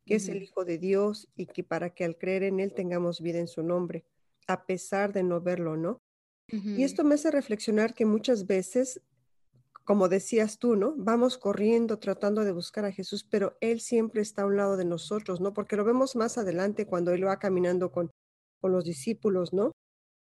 que 0.05 0.17
es 0.17 0.29
el 0.29 0.43
Hijo 0.43 0.65
de 0.65 0.79
Dios 0.79 1.29
y 1.35 1.47
que 1.47 1.65
para 1.65 1.91
que 1.91 2.05
al 2.05 2.19
creer 2.19 2.43
en 2.43 2.61
Él 2.61 2.75
tengamos 2.75 3.21
vida 3.21 3.39
en 3.39 3.49
su 3.49 3.63
nombre, 3.63 4.05
a 4.47 4.67
pesar 4.67 5.13
de 5.13 5.23
no 5.23 5.41
verlo, 5.41 5.77
¿no? 5.77 6.03
Y 6.49 6.83
esto 6.83 7.03
me 7.03 7.15
hace 7.15 7.31
reflexionar 7.31 7.95
que 7.95 8.05
muchas 8.05 8.47
veces 8.47 9.01
como 9.85 10.09
decías 10.09 10.59
tú, 10.59 10.77
¿no? 10.77 10.95
Vamos 10.97 11.39
corriendo 11.39 11.99
tratando 11.99 12.45
de 12.45 12.53
buscar 12.53 12.85
a 12.85 12.93
Jesús, 12.93 13.25
pero 13.25 13.57
Él 13.61 13.81
siempre 13.81 14.23
está 14.23 14.43
a 14.43 14.47
un 14.47 14.57
lado 14.57 14.77
de 14.77 14.85
nosotros, 14.85 15.41
¿no? 15.41 15.53
Porque 15.53 15.77
lo 15.77 15.85
vemos 15.85 16.15
más 16.17 16.39
adelante 16.39 16.87
cuando 16.87 17.13
Él 17.13 17.27
va 17.27 17.39
caminando 17.39 17.91
con, 17.91 18.11
con 18.61 18.73
los 18.73 18.85
discípulos, 18.85 19.53
¿no? 19.53 19.73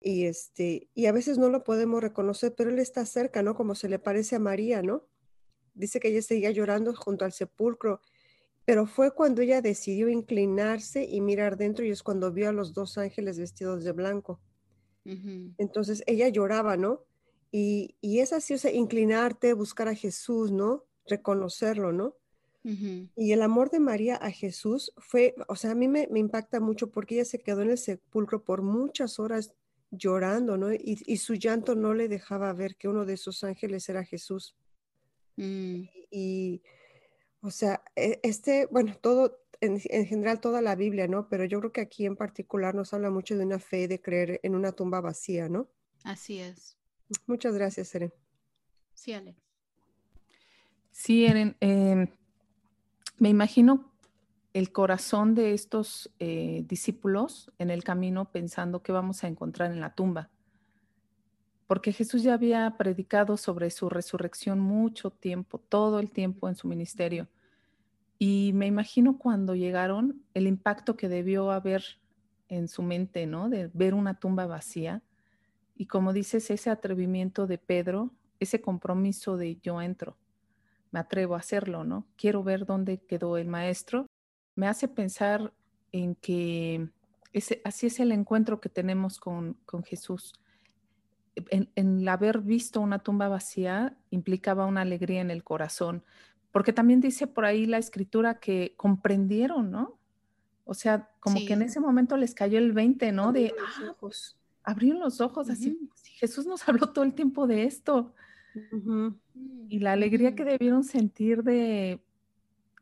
Y, 0.01 0.25
este, 0.25 0.89
y 0.95 1.05
a 1.05 1.11
veces 1.11 1.37
no 1.37 1.49
lo 1.49 1.63
podemos 1.63 2.01
reconocer, 2.01 2.55
pero 2.55 2.71
Él 2.71 2.79
está 2.79 3.05
cerca, 3.05 3.43
¿no? 3.43 3.55
Como 3.55 3.75
se 3.75 3.87
le 3.87 3.99
parece 3.99 4.35
a 4.35 4.39
María, 4.39 4.81
¿no? 4.81 5.07
Dice 5.75 5.99
que 5.99 6.09
ella 6.09 6.21
seguía 6.21 6.51
llorando 6.51 6.93
junto 6.95 7.23
al 7.23 7.31
sepulcro, 7.31 8.01
pero 8.65 8.87
fue 8.87 9.13
cuando 9.13 9.41
ella 9.41 9.61
decidió 9.61 10.09
inclinarse 10.09 11.05
y 11.05 11.21
mirar 11.21 11.57
dentro 11.57 11.85
y 11.85 11.91
es 11.91 12.03
cuando 12.03 12.31
vio 12.31 12.49
a 12.49 12.51
los 12.51 12.73
dos 12.73 12.97
ángeles 12.97 13.37
vestidos 13.39 13.83
de 13.83 13.91
blanco. 13.91 14.41
Entonces 15.57 16.03
ella 16.07 16.29
lloraba, 16.29 16.77
¿no? 16.77 17.05
Y, 17.51 18.19
es 18.19 18.31
así, 18.31 18.53
o 18.53 18.57
sea, 18.57 18.71
inclinarte, 18.71 19.53
buscar 19.53 19.89
a 19.89 19.95
Jesús, 19.95 20.51
¿no? 20.51 20.85
Reconocerlo, 21.05 21.91
¿no? 21.91 22.15
Y 22.63 23.31
el 23.31 23.41
amor 23.41 23.71
de 23.71 23.79
María 23.79 24.15
a 24.17 24.29
Jesús 24.29 24.93
fue, 24.97 25.33
o 25.47 25.55
sea, 25.55 25.71
a 25.71 25.75
mí 25.75 25.87
me, 25.87 26.07
impacta 26.13 26.59
mucho 26.59 26.91
porque 26.91 27.15
ella 27.15 27.25
se 27.25 27.39
quedó 27.39 27.63
en 27.63 27.71
el 27.71 27.77
sepulcro 27.77 28.43
por 28.43 28.61
muchas 28.61 29.19
horas 29.19 29.55
llorando, 29.89 30.57
¿no? 30.57 30.71
Y, 30.71 31.17
su 31.17 31.33
llanto 31.33 31.75
no 31.75 31.93
le 31.93 32.07
dejaba 32.07 32.53
ver 32.53 32.77
que 32.77 32.87
uno 32.87 33.03
de 33.03 33.13
esos 33.13 33.43
ángeles 33.43 33.89
era 33.89 34.03
Jesús. 34.05 34.55
Mm. 35.37 35.83
Y, 36.11 36.61
o 37.41 37.49
sea, 37.49 37.83
e, 37.95 38.19
este, 38.23 38.67
bueno, 38.67 38.95
todo, 39.01 39.39
en, 39.59 39.81
en, 39.85 40.05
general 40.05 40.39
toda 40.39 40.61
la 40.61 40.75
Biblia, 40.75 41.07
¿no? 41.07 41.27
Pero 41.29 41.45
yo 41.45 41.59
creo 41.59 41.71
que 41.71 41.81
aquí 41.81 42.05
en 42.05 42.15
particular 42.15 42.75
nos 42.75 42.93
habla 42.93 43.09
mucho 43.09 43.35
de 43.35 43.43
una 43.43 43.59
fe 43.59 43.87
de 43.87 43.99
creer 43.99 44.39
en 44.43 44.55
una 44.55 44.71
tumba 44.71 45.01
vacía, 45.01 45.49
¿no? 45.49 45.67
Así 46.03 46.39
es. 46.39 46.77
Muchas 47.27 47.55
gracias, 47.55 47.93
Eren. 47.95 48.13
Sí, 48.93 49.13
Alex. 49.13 49.37
Sí, 50.91 51.25
Eren. 51.25 51.55
Em, 51.59 52.07
me 53.17 53.29
imagino 53.29 53.91
el 54.53 54.71
corazón 54.71 55.35
de 55.35 55.53
estos 55.53 56.11
eh, 56.19 56.63
discípulos 56.67 57.51
en 57.57 57.69
el 57.69 57.83
camino 57.83 58.25
pensando 58.31 58.83
qué 58.83 58.91
vamos 58.91 59.23
a 59.23 59.27
encontrar 59.27 59.71
en 59.71 59.79
la 59.79 59.95
tumba. 59.95 60.29
Porque 61.67 61.93
Jesús 61.93 62.23
ya 62.23 62.33
había 62.33 62.75
predicado 62.77 63.37
sobre 63.37 63.69
su 63.71 63.87
resurrección 63.87 64.59
mucho 64.59 65.09
tiempo, 65.09 65.57
todo 65.57 65.99
el 65.99 66.11
tiempo 66.11 66.49
en 66.49 66.55
su 66.55 66.67
ministerio. 66.67 67.29
Y 68.19 68.51
me 68.53 68.67
imagino 68.67 69.17
cuando 69.17 69.55
llegaron 69.55 70.21
el 70.33 70.47
impacto 70.47 70.97
que 70.97 71.07
debió 71.07 71.49
haber 71.49 71.83
en 72.49 72.67
su 72.67 72.83
mente, 72.83 73.25
¿no? 73.25 73.49
De 73.49 73.69
ver 73.73 73.93
una 73.93 74.19
tumba 74.19 74.45
vacía. 74.45 75.01
Y 75.81 75.87
como 75.87 76.13
dices, 76.13 76.51
ese 76.51 76.69
atrevimiento 76.69 77.47
de 77.47 77.57
Pedro, 77.57 78.11
ese 78.39 78.61
compromiso 78.61 79.35
de 79.35 79.57
yo 79.63 79.81
entro, 79.81 80.15
me 80.91 80.99
atrevo 80.99 81.33
a 81.33 81.39
hacerlo, 81.39 81.83
¿no? 81.83 82.05
Quiero 82.15 82.43
ver 82.43 82.67
dónde 82.67 82.99
quedó 82.99 83.35
el 83.35 83.47
maestro 83.47 84.05
me 84.55 84.67
hace 84.67 84.87
pensar 84.87 85.51
en 85.91 86.13
que 86.13 86.87
ese, 87.33 87.63
así 87.63 87.87
es 87.87 87.99
el 87.99 88.11
encuentro 88.11 88.61
que 88.61 88.69
tenemos 88.69 89.19
con, 89.19 89.57
Jesús. 89.83 90.33
En, 91.35 91.71
el 91.73 92.07
haber 92.07 92.41
visto 92.41 92.79
una 92.79 92.99
tumba 92.99 93.27
vacía 93.27 93.97
implicaba 94.11 94.67
una 94.67 94.81
alegría 94.81 95.21
en 95.21 95.31
el 95.31 95.43
corazón, 95.43 96.03
porque 96.51 96.73
también 96.73 97.01
dice 97.01 97.25
por 97.25 97.45
ahí 97.45 97.65
la 97.65 97.79
escritura 97.79 98.39
que 98.39 98.75
comprendieron, 98.77 99.71
¿no? 99.71 99.97
O 100.63 100.75
sea, 100.75 101.09
como 101.19 101.39
que 101.39 101.53
en 101.53 101.63
ese 101.63 101.79
momento 101.79 102.17
les 102.17 102.35
cayó 102.35 102.59
el 102.59 102.71
20, 102.71 103.11
¿no? 103.13 103.31
de, 103.31 103.51
ah, 103.59 103.95
pues 103.99 104.37
abrieron 104.63 104.99
los 104.99 105.21
ojos, 105.21 105.49
así, 105.49 105.77
Jesús 106.03 106.45
nos 106.45 106.67
habló 106.69 106.91
todo 106.91 107.05
el 107.05 107.13
tiempo 107.13 107.47
de 107.47 107.63
esto. 107.63 108.13
Y 109.69 109.79
la 109.79 109.93
alegría 109.93 110.35
que 110.35 110.43
debieron 110.43 110.83
sentir 110.83 111.43
de, 111.43 112.01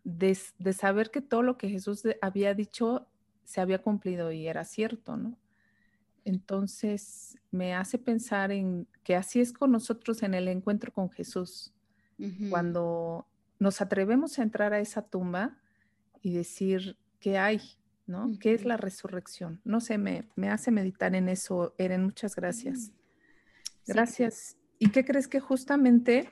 de, 0.03 0.73
saber 0.73 1.11
que 1.11 1.21
todo 1.21 1.43
lo 1.43 1.57
que 1.57 1.69
Jesús 1.69 2.03
había 2.21 2.53
dicho 2.53 3.07
se 3.43 3.61
había 3.61 3.81
cumplido 3.81 4.31
y 4.31 4.47
era 4.47 4.63
cierto, 4.65 5.17
¿no? 5.17 5.37
Entonces 6.25 7.37
me 7.51 7.73
hace 7.73 7.97
pensar 7.97 8.51
en 8.51 8.87
que 9.03 9.15
así 9.15 9.39
es 9.39 9.53
con 9.53 9.71
nosotros 9.71 10.21
en 10.23 10.33
el 10.33 10.47
encuentro 10.47 10.91
con 10.91 11.09
Jesús. 11.09 11.73
Cuando 12.49 13.25
nos 13.59 13.79
atrevemos 13.79 14.37
a 14.37 14.43
entrar 14.43 14.73
a 14.73 14.79
esa 14.79 15.01
tumba 15.01 15.57
y 16.21 16.33
decir, 16.33 16.97
¿qué 17.19 17.37
hay? 17.37 17.61
¿No? 18.09 18.27
¿Qué 18.39 18.55
es 18.55 18.65
la 18.65 18.75
resurrección? 18.75 19.61
No 19.63 19.79
sé, 19.81 19.99
me, 19.99 20.27
me 20.35 20.49
hace 20.49 20.71
meditar 20.71 21.13
en 21.13 21.29
eso, 21.29 21.75
Eren. 21.77 22.05
Muchas 22.05 22.35
gracias. 22.35 22.89
Mm. 22.89 22.93
Gracias. 23.85 24.57
¿Y 24.79 24.89
qué 24.89 25.05
crees 25.05 25.27
que 25.27 25.39
justamente 25.39 26.27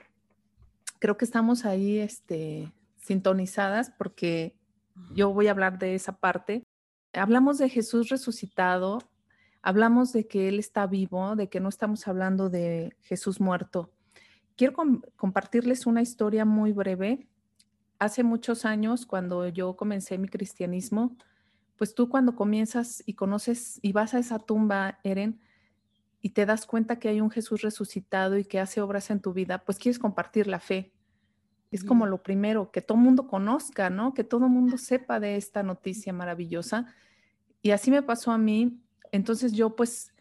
creo 0.98 1.16
que 1.16 1.24
estamos 1.24 1.64
ahí, 1.64 2.00
este, 2.00 2.72
sintonizadas 2.96 3.90
porque 3.90 4.56
yo 5.14 5.32
voy 5.32 5.46
a 5.46 5.52
hablar 5.52 5.78
de 5.78 5.94
esa 5.94 6.18
parte. 6.18 6.64
Hablamos 7.12 7.58
de 7.58 7.68
Jesús 7.68 8.08
resucitado, 8.08 8.98
hablamos 9.62 10.12
de 10.12 10.26
que 10.26 10.48
Él 10.48 10.58
está 10.58 10.84
vivo, 10.88 11.36
de 11.36 11.48
que 11.48 11.60
no 11.60 11.68
estamos 11.68 12.08
hablando 12.08 12.50
de 12.50 12.96
Jesús 13.02 13.40
muerto. 13.40 13.92
Quiero 14.56 14.74
compartirles 15.14 15.86
una 15.86 16.02
historia 16.02 16.44
muy 16.44 16.72
breve. 16.72 17.28
Hace 18.00 18.24
muchos 18.24 18.64
años, 18.64 19.06
cuando 19.06 19.46
yo 19.46 19.76
comencé 19.76 20.18
mi 20.18 20.28
cristianismo, 20.28 21.16
pues 21.78 21.94
tú 21.94 22.08
cuando 22.08 22.34
comienzas 22.34 23.02
y 23.06 23.14
conoces 23.14 23.78
y 23.80 23.92
vas 23.92 24.12
a 24.12 24.18
esa 24.18 24.40
tumba, 24.40 24.98
Eren, 25.04 25.40
y 26.20 26.30
te 26.30 26.44
das 26.44 26.66
cuenta 26.66 26.98
que 26.98 27.08
hay 27.08 27.20
un 27.20 27.30
Jesús 27.30 27.62
resucitado 27.62 28.36
y 28.36 28.44
que 28.44 28.58
hace 28.58 28.80
obras 28.80 29.10
en 29.10 29.20
tu 29.20 29.32
vida, 29.32 29.64
pues 29.64 29.78
quieres 29.78 30.00
compartir 30.00 30.48
la 30.48 30.58
fe. 30.58 30.92
Es 31.70 31.84
como 31.84 32.06
lo 32.06 32.22
primero, 32.22 32.72
que 32.72 32.82
todo 32.82 32.98
mundo 32.98 33.28
conozca, 33.28 33.90
¿no? 33.90 34.12
Que 34.12 34.24
todo 34.24 34.48
mundo 34.48 34.76
sepa 34.76 35.20
de 35.20 35.36
esta 35.36 35.62
noticia 35.62 36.12
maravillosa. 36.12 36.86
Y 37.62 37.70
así 37.70 37.90
me 37.90 38.02
pasó 38.02 38.32
a 38.32 38.38
mí. 38.38 38.82
Entonces 39.12 39.52
yo 39.52 39.76
pues 39.76 40.12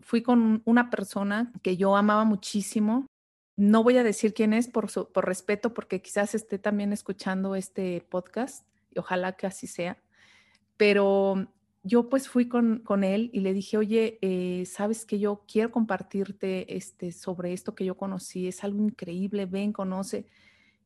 fui 0.00 0.22
con 0.22 0.62
una 0.64 0.90
persona 0.90 1.52
que 1.62 1.76
yo 1.76 1.96
amaba 1.96 2.24
muchísimo. 2.24 3.06
No 3.56 3.84
voy 3.84 3.98
a 3.98 4.02
decir 4.02 4.34
quién 4.34 4.52
es 4.52 4.68
por, 4.68 4.90
por 5.12 5.26
respeto, 5.26 5.72
porque 5.72 6.02
quizás 6.02 6.34
esté 6.34 6.58
también 6.58 6.92
escuchando 6.92 7.54
este 7.54 8.04
podcast 8.08 8.66
y 8.90 8.98
ojalá 8.98 9.36
que 9.36 9.46
así 9.46 9.66
sea. 9.66 9.98
Pero 10.76 11.48
yo 11.86 12.08
pues 12.08 12.28
fui 12.28 12.48
con, 12.48 12.80
con 12.80 13.04
él 13.04 13.30
y 13.32 13.40
le 13.40 13.52
dije, 13.52 13.78
oye, 13.78 14.18
eh, 14.20 14.64
sabes 14.66 15.06
que 15.06 15.20
yo 15.20 15.44
quiero 15.46 15.70
compartirte 15.70 16.76
este, 16.76 17.12
sobre 17.12 17.52
esto 17.52 17.76
que 17.76 17.84
yo 17.84 17.96
conocí, 17.96 18.48
es 18.48 18.64
algo 18.64 18.82
increíble, 18.82 19.46
ven, 19.46 19.72
conoce. 19.72 20.26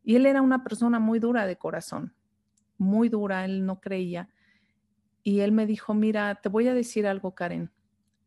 Y 0.05 0.16
él 0.16 0.26
era 0.26 0.42
una 0.42 0.62
persona 0.62 0.98
muy 0.98 1.18
dura 1.18 1.46
de 1.46 1.57
corazón, 1.57 2.14
muy 2.76 3.09
dura, 3.09 3.46
él 3.46 3.64
no 3.64 3.81
creía. 3.81 4.29
Y 5.22 5.40
él 5.40 5.53
me 5.53 5.66
dijo, 5.66 5.94
mira, 5.94 6.35
te 6.42 6.50
voy 6.50 6.68
a 6.68 6.74
decir 6.74 7.07
algo, 7.07 7.35
Karen, 7.35 7.70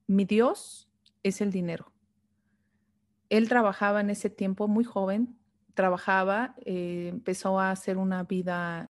mi 0.07 0.25
Dios 0.25 0.89
es 1.21 1.41
el 1.41 1.51
dinero. 1.51 1.91
Él 3.29 3.49
trabajaba 3.49 4.01
en 4.01 4.09
ese 4.09 4.31
tiempo 4.31 4.67
muy 4.67 4.83
joven, 4.83 5.37
trabajaba, 5.75 6.55
eh, 6.65 7.09
empezó 7.09 7.59
a 7.59 7.69
hacer 7.69 7.97
una 7.97 8.23
vida 8.23 8.89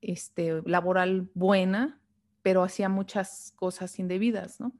este, 0.00 0.62
laboral 0.66 1.30
buena, 1.34 2.00
pero 2.44 2.62
hacía 2.62 2.90
muchas 2.90 3.54
cosas 3.56 3.98
indebidas, 3.98 4.60
¿no? 4.60 4.70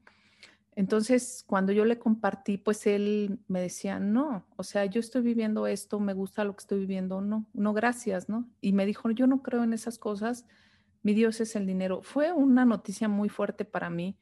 Entonces, 0.76 1.44
cuando 1.46 1.72
yo 1.72 1.86
le 1.86 1.98
compartí, 1.98 2.58
pues 2.58 2.86
él 2.86 3.38
me 3.48 3.62
decía, 3.62 3.98
no, 3.98 4.44
o 4.56 4.62
sea, 4.62 4.84
yo 4.84 5.00
estoy 5.00 5.22
viviendo 5.22 5.66
esto, 5.66 5.98
me 5.98 6.12
gusta 6.12 6.44
lo 6.44 6.54
que 6.54 6.60
estoy 6.60 6.80
viviendo, 6.80 7.22
no, 7.22 7.46
no, 7.54 7.72
gracias, 7.72 8.28
¿no? 8.28 8.46
Y 8.60 8.74
me 8.74 8.84
dijo, 8.84 9.10
yo 9.12 9.26
no 9.26 9.42
creo 9.42 9.64
en 9.64 9.72
esas 9.72 9.98
cosas, 9.98 10.44
mi 11.02 11.14
Dios 11.14 11.40
es 11.40 11.56
el 11.56 11.64
dinero. 11.66 12.02
Fue 12.02 12.32
una 12.32 12.66
noticia 12.66 13.08
muy 13.08 13.30
fuerte 13.30 13.64
para 13.64 13.88
mí, 13.88 14.18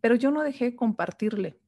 pero 0.00 0.14
yo 0.14 0.30
no 0.30 0.42
dejé 0.42 0.66
de 0.66 0.76
compartirle. 0.76 1.58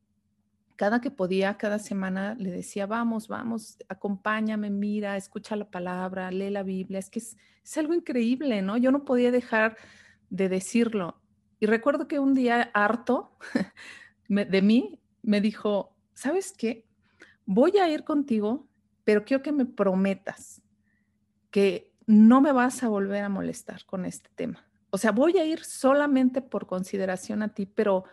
Cada 0.77 1.03
que 1.03 1.11
podía, 1.11 1.59
cada 1.59 1.79
semana 1.79 2.35
le 2.39 2.51
decía, 2.51 2.87
vamos, 2.87 3.29
vamos, 3.29 3.77
acompáñame, 3.91 4.71
mira, 4.71 5.19
escucha 5.19 5.57
la 5.57 5.71
palabra, 5.71 6.31
lee 6.31 6.49
la 6.49 6.63
Biblia, 6.63 7.01
es 7.01 7.11
que 7.11 7.19
es, 7.19 7.37
es 7.63 7.77
algo 7.77 7.93
increíble, 7.93 8.63
¿no? 8.63 8.79
Yo 8.79 8.91
no 8.91 9.05
podía 9.05 9.31
dejar 9.31 9.77
de 10.33 10.49
decirlo. 10.49 11.21
Y 11.61 11.67
recuerdo 11.67 12.09
que 12.09 12.19
un 12.19 12.35
día 12.35 12.71
harto, 12.73 13.37
de 14.29 14.63
mí, 14.63 14.99
me 15.23 15.41
dijo, 15.41 15.95
¿sabes 16.15 16.53
qué? 16.57 16.87
Voy 17.45 17.77
a 17.79 17.89
ir 17.89 18.03
contigo, 18.03 18.67
pero 19.05 19.25
quiero 19.25 19.43
que 19.43 19.53
me 19.53 19.67
prometas 19.67 20.63
que 21.51 21.93
no 22.07 22.41
me 22.41 22.51
vas 22.53 22.83
a 22.83 22.89
volver 22.89 23.23
a 23.23 23.29
molestar 23.29 23.85
con 23.85 24.07
este 24.07 24.31
tema. 24.35 24.67
O 24.91 24.99
sea, 24.99 25.13
voy 25.13 25.37
a 25.37 25.45
ir 25.45 25.63
solamente 25.65 26.41
por 26.41 26.67
consideración 26.67 27.43
a 27.43 27.53
ti, 27.53 27.67
pero 27.67 28.05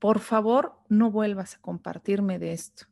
por 0.00 0.18
favor 0.18 0.80
no 0.88 1.12
vuelvas 1.12 1.54
a 1.54 1.60
compartirme 1.60 2.40
de 2.40 2.52
esto. 2.52 2.86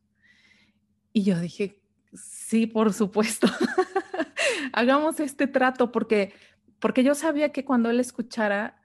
Y 1.12 1.24
yo 1.24 1.40
dije, 1.40 1.82
sí, 2.14 2.66
por 2.66 2.92
supuesto. 2.92 3.48
Hagamos 4.72 5.18
este 5.18 5.48
trato 5.48 5.90
porque 5.90 6.32
porque 6.78 7.04
yo 7.04 7.14
sabía 7.14 7.52
que 7.52 7.64
cuando 7.64 7.90
él 7.90 8.00
escuchara 8.00 8.80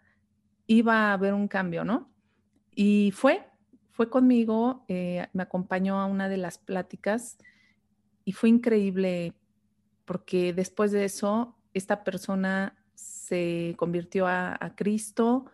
iba 0.68 1.10
a 1.10 1.14
haber 1.14 1.34
un 1.34 1.48
cambio, 1.48 1.84
¿no? 1.84 2.12
Y 2.74 3.12
fue, 3.12 3.48
fue 3.92 4.10
conmigo, 4.10 4.86
eh, 4.88 5.28
me 5.34 5.44
acompañó 5.44 6.00
a 6.00 6.06
una 6.06 6.30
de 6.30 6.38
las 6.38 6.58
pláticas 6.58 7.38
y 8.24 8.32
fue 8.32 8.50
increíble 8.50 9.34
porque 10.06 10.54
después 10.54 10.92
de 10.92 11.06
eso, 11.06 11.56
esta 11.74 12.04
persona 12.04 12.76
se 12.96 13.76
convirtió 13.78 14.28
a, 14.28 14.74
Cristo, 14.76 15.46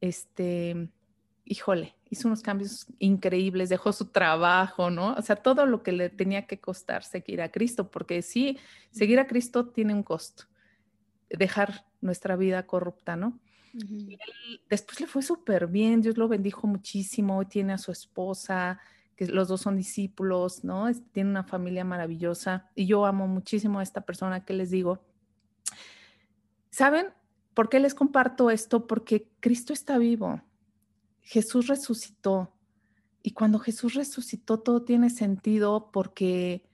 este, 0.00 0.90
híjole, 1.44 1.96
hizo 2.10 2.28
unos 2.28 2.42
cambios 2.42 2.86
increíbles, 2.98 3.68
dejó 3.68 3.92
su 3.92 4.06
trabajo, 4.06 4.90
¿no? 4.90 5.14
O 5.14 5.22
sea, 5.22 5.36
todo 5.36 5.66
lo 5.66 5.82
que 5.82 5.92
le 5.92 6.10
tenía 6.10 6.46
que 6.46 6.60
costar 6.60 7.02
seguir 7.02 7.40
a 7.40 7.50
Cristo, 7.50 7.90
porque 7.90 8.22
sí, 8.22 8.58
seguir 8.90 9.18
a 9.20 9.26
Cristo 9.26 9.68
tiene 9.68 9.94
un 9.94 10.02
costo, 10.02 10.44
dejar 11.30 11.86
nuestra 12.00 12.36
vida 12.36 12.66
corrupta, 12.66 13.16
¿no? 13.16 13.38
después 14.68 14.98
le 15.00 15.06
fue 15.06 15.22
súper 15.22 15.66
bien, 15.66 16.00
Dios 16.00 16.16
lo 16.16 16.26
bendijo 16.26 16.66
muchísimo, 16.66 17.46
tiene 17.46 17.74
a 17.74 17.78
su 17.78 17.92
esposa, 17.92 18.80
que 19.14 19.26
los 19.26 19.48
dos 19.48 19.60
son 19.60 19.76
discípulos, 19.76 20.64
¿no? 20.64 20.86
tiene 21.12 21.30
una 21.30 21.44
familia 21.44 21.84
maravillosa 21.84 22.70
y 22.74 22.86
yo 22.86 23.04
amo 23.04 23.28
muchísimo 23.28 23.78
a 23.78 23.82
esta 23.82 24.00
persona 24.00 24.44
que 24.44 24.54
les 24.54 24.70
digo. 24.70 25.04
¿Saben 26.70 27.08
por 27.54 27.68
qué 27.68 27.78
les 27.80 27.94
comparto 27.94 28.50
esto? 28.50 28.86
Porque 28.86 29.28
Cristo 29.40 29.72
está 29.72 29.98
vivo, 29.98 30.40
Jesús 31.20 31.66
resucitó 31.66 32.54
y 33.22 33.32
cuando 33.32 33.58
Jesús 33.58 33.94
resucitó 33.94 34.60
todo 34.60 34.82
tiene 34.82 35.10
sentido 35.10 35.90
porque 35.92 36.64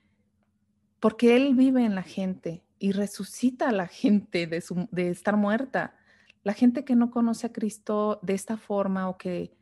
porque 1.00 1.36
Él 1.36 1.54
vive 1.54 1.84
en 1.84 1.94
la 1.94 2.02
gente 2.02 2.62
y 2.84 2.92
resucita 2.92 3.70
a 3.70 3.72
la 3.72 3.86
gente 3.86 4.46
de, 4.46 4.62
de 4.90 5.08
estar 5.08 5.38
muerta. 5.38 5.94
La 6.42 6.52
gente 6.52 6.84
que 6.84 6.96
no 6.96 7.10
conoce 7.10 7.46
a 7.46 7.52
Cristo 7.52 8.20
de 8.20 8.34
esta 8.34 8.58
forma 8.58 9.08
o 9.08 9.16
que, 9.16 9.56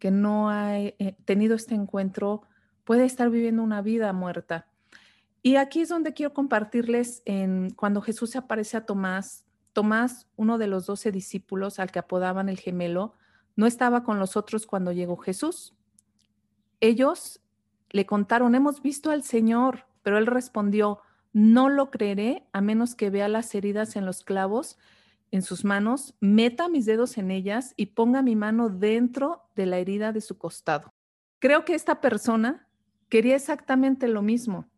que 0.00 0.10
no 0.10 0.50
ha 0.50 0.80
eh, 0.80 1.16
tenido 1.24 1.54
este 1.54 1.76
encuentro 1.76 2.42
puede 2.82 3.04
estar 3.04 3.30
viviendo 3.30 3.62
una 3.62 3.80
vida 3.80 4.12
muerta. 4.12 4.66
Y 5.40 5.54
aquí 5.54 5.82
es 5.82 5.88
donde 5.88 6.14
quiero 6.14 6.34
compartirles 6.34 7.22
en 7.26 7.70
cuando 7.70 8.00
Jesús 8.00 8.30
se 8.30 8.38
aparece 8.38 8.76
a 8.76 8.86
Tomás 8.86 9.44
Tomás, 9.72 10.26
uno 10.34 10.58
de 10.58 10.66
los 10.66 10.86
doce 10.86 11.12
discípulos 11.12 11.78
al 11.78 11.92
que 11.92 12.00
apodaban 12.00 12.48
el 12.48 12.58
gemelo, 12.58 13.14
no 13.54 13.66
estaba 13.66 14.02
con 14.02 14.18
los 14.18 14.36
otros 14.36 14.66
cuando 14.66 14.90
llegó 14.90 15.16
Jesús. 15.16 15.74
Ellos 16.80 17.40
le 17.90 18.04
contaron, 18.04 18.56
hemos 18.56 18.82
visto 18.82 19.12
al 19.12 19.22
Señor, 19.22 19.86
pero 20.02 20.18
él 20.18 20.26
respondió, 20.26 21.00
no 21.34 21.68
lo 21.68 21.90
creeré 21.90 22.46
a 22.52 22.62
menos 22.62 22.94
que 22.94 23.10
vea 23.10 23.28
las 23.28 23.54
heridas 23.54 23.96
en 23.96 24.06
los 24.06 24.24
clavos 24.24 24.78
en 25.32 25.42
sus 25.42 25.64
manos, 25.64 26.14
meta 26.20 26.68
mis 26.68 26.86
dedos 26.86 27.18
en 27.18 27.32
ellas 27.32 27.74
y 27.76 27.86
ponga 27.86 28.22
mi 28.22 28.36
mano 28.36 28.68
dentro 28.68 29.42
de 29.56 29.66
la 29.66 29.78
herida 29.78 30.12
de 30.12 30.20
su 30.20 30.38
costado. 30.38 30.94
Creo 31.40 31.64
que 31.64 31.74
esta 31.74 32.00
persona 32.00 32.68
quería 33.08 33.34
exactamente 33.34 34.06
lo 34.06 34.22
mismo. 34.22 34.68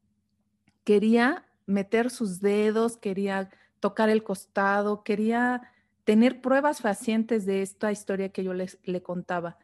Quería 0.83 1.45
meter 1.66 2.11
sus 2.11 2.40
dedos, 2.40 2.97
quería 2.97 3.51
tocar 3.81 4.09
el 4.09 4.25
costado, 4.25 5.05
quería 5.05 5.71
tener 6.05 6.40
pruebas 6.40 6.81
fehacientes 6.81 7.45
de 7.45 7.61
esta 7.61 7.92
historia 7.92 8.31
que 8.31 8.45
yo 8.45 8.55
les, 8.55 8.79
le 8.83 9.03
contaba. 9.03 9.59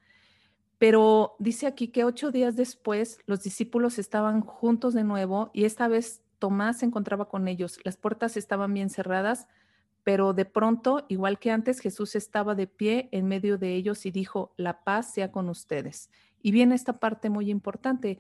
Pero 0.77 1.37
dice 1.39 1.67
aquí 1.67 1.89
que 1.89 2.05
ocho 2.05 2.31
días 2.31 2.55
después 2.55 3.19
los 3.25 3.43
discípulos 3.43 3.99
estaban 3.99 4.43
juntos 4.43 4.93
de 4.93 5.05
nuevo 5.05 5.51
y 5.55 5.65
esta 5.65 5.89
vez 5.89 6.21
Tomás 6.43 6.81
se 6.81 6.87
encontraba 6.87 7.29
con 7.29 7.47
ellos. 7.47 7.79
Las 7.85 7.97
puertas 7.97 8.37
estaban 8.37 8.75
bien 8.75 8.91
cerradas, 8.91 9.47
pero 10.03 10.33
de 10.33 10.45
pronto, 10.45 11.07
igual 11.09 11.39
que 11.39 11.53
antes, 11.53 11.79
Jesús 11.79 12.17
estaba 12.17 12.57
de 12.57 12.67
pie 12.67 13.09
en 13.13 13.29
medio 13.29 13.59
de 13.59 13.77
ellos 13.77 14.07
y 14.07 14.11
dijo, 14.11 14.53
la 14.57 14.83
paz 14.83 15.13
sea 15.15 15.31
con 15.31 15.49
ustedes. 15.49 16.11
Y 16.43 16.51
viene 16.51 16.75
esta 16.75 16.99
parte 16.99 17.31
muy 17.31 17.49
importante. 17.49 18.19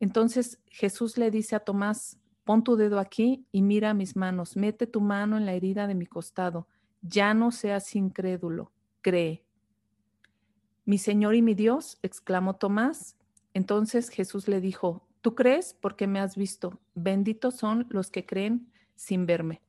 Entonces 0.00 0.62
Jesús 0.68 1.18
le 1.18 1.30
dice 1.30 1.56
a 1.56 1.60
Tomás, 1.60 2.18
pon 2.44 2.64
tu 2.64 2.74
dedo 2.74 3.00
aquí 3.00 3.44
y 3.52 3.60
mira 3.60 3.92
mis 3.92 4.16
manos, 4.16 4.56
mete 4.56 4.86
tu 4.86 5.02
mano 5.02 5.36
en 5.36 5.44
la 5.44 5.52
herida 5.52 5.86
de 5.86 5.94
mi 5.94 6.06
costado, 6.06 6.68
ya 7.02 7.34
no 7.34 7.50
seas 7.50 7.94
incrédulo, 7.94 8.72
cree. 9.02 9.44
Mi 10.86 10.96
Señor 10.96 11.34
y 11.34 11.42
mi 11.42 11.52
Dios, 11.52 11.98
exclamó 12.00 12.56
Tomás. 12.56 13.18
Entonces 13.52 14.08
Jesús 14.08 14.48
le 14.48 14.62
dijo, 14.62 15.06
tú 15.20 15.34
crees 15.34 15.74
porque 15.74 16.06
me 16.06 16.20
has 16.20 16.36
visto, 16.36 16.80
benditos 17.02 17.56
son 17.56 17.86
los 17.90 18.10
que 18.10 18.26
creen 18.26 18.70
sin 18.94 19.26
verme. 19.26 19.62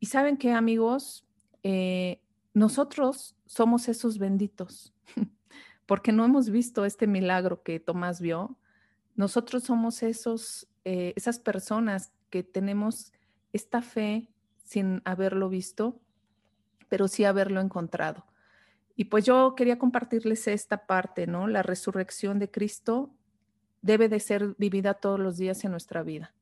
Y 0.00 0.06
saben 0.06 0.36
que 0.36 0.52
amigos, 0.52 1.26
eh, 1.62 2.20
nosotros 2.52 3.36
somos 3.46 3.88
esos 3.88 4.18
benditos, 4.18 4.94
porque 5.86 6.12
no 6.12 6.24
hemos 6.24 6.50
visto 6.50 6.84
este 6.84 7.06
milagro 7.06 7.62
que 7.62 7.80
Tomás 7.80 8.20
vio. 8.20 8.58
Nosotros 9.16 9.64
somos 9.64 10.02
esos, 10.02 10.68
eh, 10.84 11.12
esas 11.16 11.38
personas 11.38 12.12
que 12.30 12.42
tenemos 12.42 13.12
esta 13.52 13.82
fe 13.82 14.28
sin 14.64 15.02
haberlo 15.04 15.48
visto, 15.48 16.00
pero 16.88 17.08
sí 17.08 17.24
haberlo 17.24 17.60
encontrado. 17.60 18.26
Y 18.96 19.06
pues 19.06 19.24
yo 19.24 19.54
quería 19.56 19.78
compartirles 19.78 20.46
esta 20.46 20.86
parte, 20.86 21.26
¿no? 21.26 21.48
La 21.48 21.62
resurrección 21.62 22.38
de 22.38 22.50
Cristo 22.50 23.14
debe 23.84 24.08
de 24.08 24.18
ser 24.18 24.54
vivida 24.56 24.94
todos 24.94 25.20
los 25.20 25.36
días 25.36 25.62
en 25.62 25.72
nuestra 25.72 26.02
vida. 26.02 26.32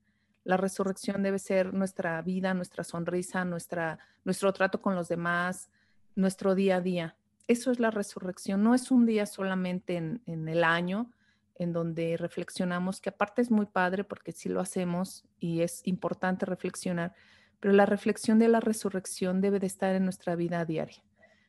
La 0.45 0.57
resurrección 0.57 1.25
debe 1.25 1.41
ser 1.41 1.75
nuestra 1.75 2.23
vida, 2.23 2.55
nuestra 2.55 2.85
sonrisa, 2.85 3.45
nuestra, 3.45 3.99
nuestro 4.25 4.53
trato 4.53 4.81
con 4.81 4.95
los 4.95 5.09
demás, 5.09 5.69
nuestro 6.15 6.55
día 6.55 6.77
a 6.77 6.81
día. 6.81 7.17
Eso 7.49 7.73
es 7.73 7.81
la 7.81 7.91
resurrección. 7.91 8.63
No 8.63 8.77
es 8.77 8.93
un 8.93 9.07
día 9.07 9.27
solamente 9.27 9.97
en, 9.97 10.23
en 10.27 10.49
el 10.49 10.63
año 10.63 11.11
en 11.57 11.73
donde 11.73 12.17
reflexionamos, 12.17 13.01
que 13.01 13.09
aparte 13.09 13.43
es 13.43 13.51
muy 13.51 13.67
padre 13.67 14.05
porque 14.05 14.31
sí 14.31 14.49
lo 14.49 14.61
hacemos 14.61 15.25
y 15.41 15.63
es 15.63 15.83
importante 15.85 16.47
reflexionar, 16.47 17.13
pero 17.59 17.75
la 17.75 17.87
reflexión 17.87 18.39
de 18.39 18.47
la 18.47 18.61
resurrección 18.61 19.41
debe 19.41 19.59
de 19.59 19.67
estar 19.67 19.97
en 19.97 20.05
nuestra 20.05 20.37
vida 20.37 20.65
diaria. 20.65 21.03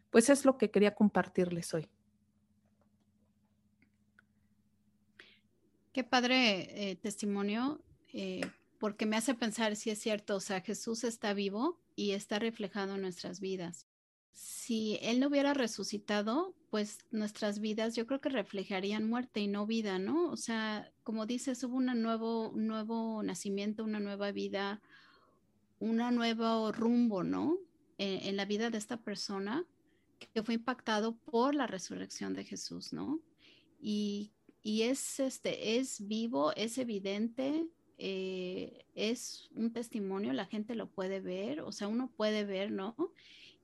Pues 0.09 0.29
es 0.29 0.43
lo 0.43 0.57
que 0.57 0.71
quería 0.71 0.95
compartirles 0.95 1.71
hoy. 1.75 1.87
Qué 5.93 6.03
padre 6.03 6.91
eh, 6.91 6.95
testimonio. 6.95 7.79
Eh, 8.13 8.41
porque 8.79 9.05
me 9.05 9.15
hace 9.15 9.33
pensar 9.33 9.75
si 9.75 9.91
es 9.91 9.99
cierto, 9.99 10.35
o 10.35 10.39
sea, 10.41 10.59
Jesús 10.59 11.05
está 11.05 11.33
vivo 11.33 11.79
y 11.95 12.11
está 12.11 12.37
reflejado 12.37 12.95
en 12.95 13.01
nuestras 13.01 13.39
vidas. 13.39 13.87
Si 14.33 14.97
Él 15.01 15.19
no 15.19 15.27
hubiera 15.27 15.53
resucitado, 15.53 16.53
pues 16.69 16.97
nuestras 17.11 17.59
vidas 17.59 17.95
yo 17.95 18.07
creo 18.07 18.19
que 18.19 18.29
reflejarían 18.29 19.07
muerte 19.07 19.39
y 19.39 19.47
no 19.47 19.65
vida, 19.65 19.99
¿no? 19.99 20.29
O 20.31 20.35
sea, 20.35 20.91
como 21.03 21.25
dices, 21.25 21.63
hubo 21.63 21.77
un 21.77 21.85
nuevo, 22.01 22.51
nuevo 22.55 23.23
nacimiento, 23.23 23.83
una 23.83 23.99
nueva 23.99 24.31
vida, 24.31 24.81
un 25.79 25.97
nuevo 25.97 26.71
rumbo, 26.71 27.23
¿no? 27.23 27.57
En, 27.99 28.27
en 28.27 28.35
la 28.35 28.45
vida 28.45 28.69
de 28.69 28.79
esta 28.79 28.97
persona 28.97 29.65
que 30.33 30.43
fue 30.43 30.55
impactado 30.55 31.15
por 31.15 31.53
la 31.55 31.67
resurrección 31.67 32.33
de 32.33 32.43
Jesús, 32.43 32.91
¿no? 32.91 33.21
Y, 33.79 34.31
y 34.63 34.83
es, 34.83 35.19
este, 35.19 35.77
es 35.77 36.07
vivo, 36.07 36.53
es 36.55 36.77
evidente, 36.77 37.67
eh, 37.97 38.85
es 38.95 39.49
un 39.53 39.73
testimonio, 39.73 40.31
la 40.33 40.45
gente 40.45 40.73
lo 40.73 40.89
puede 40.89 41.19
ver, 41.19 41.61
o 41.61 41.71
sea, 41.71 41.89
uno 41.89 42.09
puede 42.15 42.45
ver, 42.45 42.71
¿no? 42.71 42.95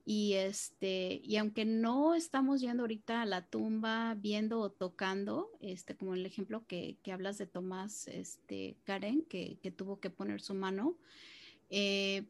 Y 0.05 0.33
este, 0.33 1.21
y 1.23 1.37
aunque 1.37 1.65
no 1.65 2.15
estamos 2.15 2.61
yendo 2.61 2.83
ahorita 2.83 3.21
a 3.21 3.25
la 3.25 3.45
tumba, 3.45 4.15
viendo 4.15 4.59
o 4.59 4.71
tocando, 4.71 5.51
este, 5.61 5.95
como 5.95 6.15
el 6.15 6.25
ejemplo 6.25 6.65
que, 6.67 6.97
que 7.03 7.11
hablas 7.11 7.37
de 7.37 7.47
Tomás, 7.47 8.07
este, 8.07 8.75
Karen, 8.83 9.23
que, 9.23 9.57
que 9.61 9.71
tuvo 9.71 9.99
que 9.99 10.09
poner 10.09 10.41
su 10.41 10.53
mano, 10.53 10.97
eh, 11.69 12.25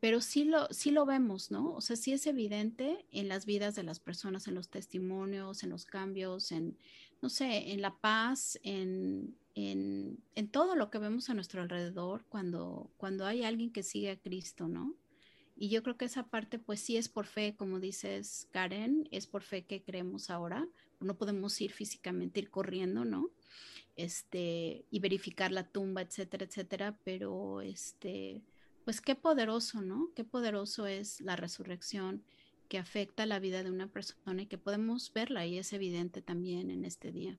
pero 0.00 0.20
sí 0.20 0.44
lo, 0.44 0.66
sí 0.70 0.90
lo 0.90 1.06
vemos, 1.06 1.50
¿no? 1.50 1.74
O 1.74 1.80
sea, 1.80 1.94
sí 1.94 2.12
es 2.12 2.26
evidente 2.26 3.06
en 3.12 3.28
las 3.28 3.46
vidas 3.46 3.74
de 3.74 3.82
las 3.82 4.00
personas, 4.00 4.48
en 4.48 4.54
los 4.54 4.68
testimonios, 4.68 5.62
en 5.62 5.70
los 5.70 5.84
cambios, 5.84 6.52
en, 6.52 6.76
no 7.22 7.28
sé, 7.28 7.72
en 7.72 7.82
la 7.82 7.94
paz, 7.96 8.58
en, 8.62 9.36
en, 9.54 10.48
todo 10.50 10.74
lo 10.74 10.90
que 10.90 10.98
vemos 10.98 11.28
a 11.28 11.34
nuestro 11.34 11.62
alrededor 11.62 12.24
cuando, 12.28 12.90
cuando 12.96 13.26
hay 13.26 13.44
alguien 13.44 13.72
que 13.72 13.82
sigue 13.82 14.10
a 14.10 14.20
Cristo, 14.20 14.68
¿no? 14.68 14.94
Y 15.56 15.68
yo 15.68 15.82
creo 15.82 15.98
que 15.98 16.06
esa 16.06 16.26
parte, 16.26 16.58
pues 16.58 16.80
sí 16.80 16.96
es 16.96 17.10
por 17.10 17.26
fe, 17.26 17.54
como 17.56 17.80
dices, 17.80 18.48
Karen, 18.50 19.06
es 19.10 19.26
por 19.26 19.42
fe 19.42 19.66
que 19.66 19.82
creemos 19.82 20.30
ahora. 20.30 20.66
No 21.00 21.18
podemos 21.18 21.60
ir 21.60 21.72
físicamente, 21.72 22.40
ir 22.40 22.50
corriendo, 22.50 23.04
¿no? 23.04 23.28
Este, 23.96 24.86
y 24.90 25.00
verificar 25.00 25.52
la 25.52 25.68
tumba, 25.68 26.00
etcétera, 26.00 26.46
etcétera, 26.46 26.98
pero 27.04 27.60
este, 27.60 28.42
pues 28.84 29.02
qué 29.02 29.14
poderoso, 29.14 29.82
¿no? 29.82 30.10
Qué 30.16 30.24
poderoso 30.24 30.86
es 30.86 31.20
la 31.20 31.36
resurrección 31.36 32.24
que 32.70 32.78
afecta 32.78 33.26
la 33.26 33.38
vida 33.38 33.62
de 33.62 33.70
una 33.70 33.88
persona 33.88 34.40
y 34.40 34.46
que 34.46 34.56
podemos 34.56 35.12
verla 35.12 35.44
y 35.44 35.58
es 35.58 35.74
evidente 35.74 36.22
también 36.22 36.70
en 36.70 36.86
este 36.86 37.12
día. 37.12 37.38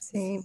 Sí, 0.00 0.40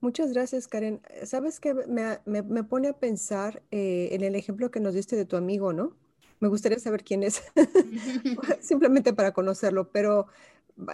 Muchas 0.00 0.32
gracias, 0.32 0.66
Karen. 0.66 1.02
Sabes 1.24 1.60
que 1.60 1.74
me, 1.74 2.64
pone 2.64 2.88
a 2.88 2.98
pensar 2.98 3.62
eh, 3.70 4.08
en 4.12 4.22
el 4.22 4.34
ejemplo 4.34 4.70
que 4.70 4.80
nos 4.80 4.94
diste 4.94 5.14
de 5.14 5.26
tu 5.26 5.36
amigo, 5.36 5.74
¿no? 5.74 5.94
Me 6.40 6.48
gustaría 6.48 6.78
saber 6.78 7.04
quién 7.04 7.22
es, 7.22 7.42
simplemente 8.60 9.12
para 9.12 9.32
conocerlo, 9.32 9.90
pero 9.92 10.26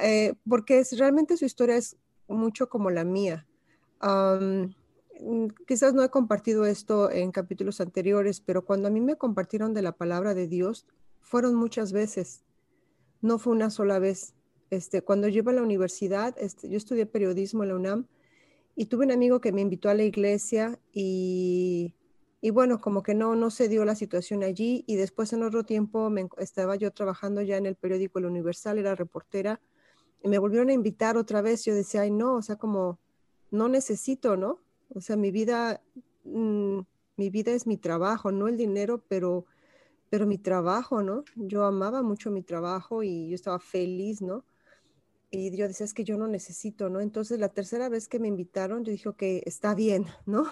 eh, 0.03 0.35
porque 0.49 0.81
es, 0.81 0.99
realmente 0.99 1.37
su 1.37 1.45
historia 1.45 1.77
es 1.77 1.97
mucho 2.27 2.69
como 2.69 2.91
la 2.91 3.05
mía. 3.05 3.47
Quizás 5.69 5.95
no 5.95 6.03
he 6.03 6.11
compartido 6.11 6.67
esto 6.67 7.09
en 7.11 7.31
capítulos 7.31 7.81
anteriores, 7.81 8.41
pero 8.41 8.65
cuando 8.65 8.89
a 8.89 8.91
mí 8.91 9.01
me 9.01 9.17
compartieron 9.17 9.73
de 9.73 9.83
la 9.83 9.93
palabra 9.93 10.35
de 10.35 10.49
Dios, 10.49 10.85
fueron 11.27 11.57
muchas 11.57 11.93
veces, 11.93 12.45
no 13.21 13.39
fue 13.39 13.53
una 13.53 13.69
sola 13.71 13.99
vez. 13.99 14.35
Este, 14.71 15.03
cuando 15.03 15.27
yo 15.27 15.43
a 15.49 15.53
la 15.53 15.63
universidad, 15.63 16.37
este, 16.39 16.69
yo 16.69 16.77
estudié 16.77 17.05
periodismo 17.05 17.65
en 17.65 17.69
la 17.69 17.75
UNAM, 17.75 18.07
y 18.77 18.87
tuve 18.87 19.07
un 19.07 19.11
amigo 19.11 19.41
que 19.41 19.51
me 19.53 19.63
invitó 19.63 19.89
a 19.89 19.95
la 19.95 20.05
iglesia 20.05 20.79
y, 20.93 21.95
y 22.41 22.51
bueno, 22.51 22.81
como 22.81 23.03
que 23.03 23.15
no, 23.15 23.35
no 23.35 23.51
se 23.51 23.69
dio 23.69 23.85
la 23.85 23.97
situación 23.97 24.45
allí 24.45 24.85
y 24.87 24.97
después 24.97 25.33
en 25.33 25.43
otro 25.43 25.65
tiempo 25.65 26.11
me, 26.11 26.29
estaba 26.37 26.77
yo 26.77 26.93
trabajando 26.93 27.41
ya 27.41 27.57
en 27.57 27.67
el 27.67 27.75
periódico 27.75 28.19
El 28.19 28.27
Universal, 28.27 28.79
era 28.79 28.95
reportera 28.95 29.61
y 30.23 30.29
me 30.29 30.39
volvieron 30.39 30.69
a 30.69 30.75
invitar 30.75 31.17
otra 31.17 31.41
vez. 31.41 31.65
Yo 31.65 31.75
decía, 31.75 32.03
ay 32.03 32.11
no, 32.11 32.37
o 32.37 32.43
sea, 32.43 32.57
como 32.57 33.01
no 33.51 33.69
necesito, 33.69 34.37
¿no? 34.37 34.61
O 34.95 35.01
sea, 35.01 35.17
mi 35.17 35.31
vida, 35.31 35.83
mm, 36.25 36.81
mi 37.17 37.31
vida 37.31 37.53
es 37.53 37.67
mi 37.67 37.79
trabajo, 37.79 38.31
no 38.31 38.47
el 38.47 38.59
dinero, 38.59 39.03
pero, 39.09 39.47
pero 40.17 40.27
mi 40.27 40.39
trabajo, 40.39 41.03
¿no? 41.03 41.25
Yo 41.35 41.67
amaba 41.67 42.03
mucho 42.03 42.31
mi 42.31 42.43
trabajo 42.43 43.03
y 43.03 43.29
yo 43.29 43.35
estaba 43.35 43.59
feliz, 43.59 44.23
¿no? 44.23 44.47
y 45.31 45.55
yo 45.55 45.69
decía, 45.69 45.85
es 45.85 45.93
que 45.93 46.05
yo 46.05 46.17
no 46.17 46.27
necesito, 46.27 46.89
¿no? 46.89 47.03
Entonces 47.03 47.39
la 47.39 47.51
tercera 47.51 47.91
vez 47.91 48.09
que 48.09 48.19
me 48.19 48.29
invitaron, 48.29 48.83
yo 48.83 48.93
dije, 48.93 49.11
que 49.15 49.43
está 49.45 49.75
bien, 49.75 50.07
¿no? 50.27 50.47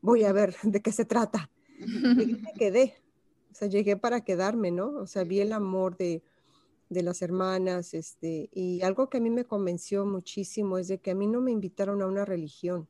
Voy 0.00 0.22
a 0.22 0.32
ver 0.32 0.54
de 0.62 0.80
qué 0.80 0.92
se 0.92 1.04
trata. 1.04 1.50
Y 1.76 2.36
me 2.36 2.52
quedé, 2.56 3.02
o 3.50 3.54
sea, 3.56 3.66
llegué 3.66 3.96
para 3.96 4.22
quedarme, 4.22 4.70
¿no? 4.70 4.90
O 4.90 5.08
sea, 5.08 5.24
vi 5.24 5.40
el 5.40 5.52
amor 5.52 5.96
de, 5.96 6.22
de 6.88 7.02
las 7.02 7.20
hermanas, 7.20 7.92
este, 7.92 8.48
y 8.52 8.80
algo 8.82 9.10
que 9.10 9.18
a 9.18 9.20
mí 9.20 9.30
me 9.30 9.44
convenció 9.44 10.06
muchísimo 10.06 10.78
es 10.78 10.86
de 10.86 10.98
que 10.98 11.10
a 11.10 11.16
mí 11.16 11.26
no 11.26 11.40
me 11.40 11.50
invitaron 11.50 12.00
a 12.00 12.06
una 12.06 12.24
religión. 12.24 12.86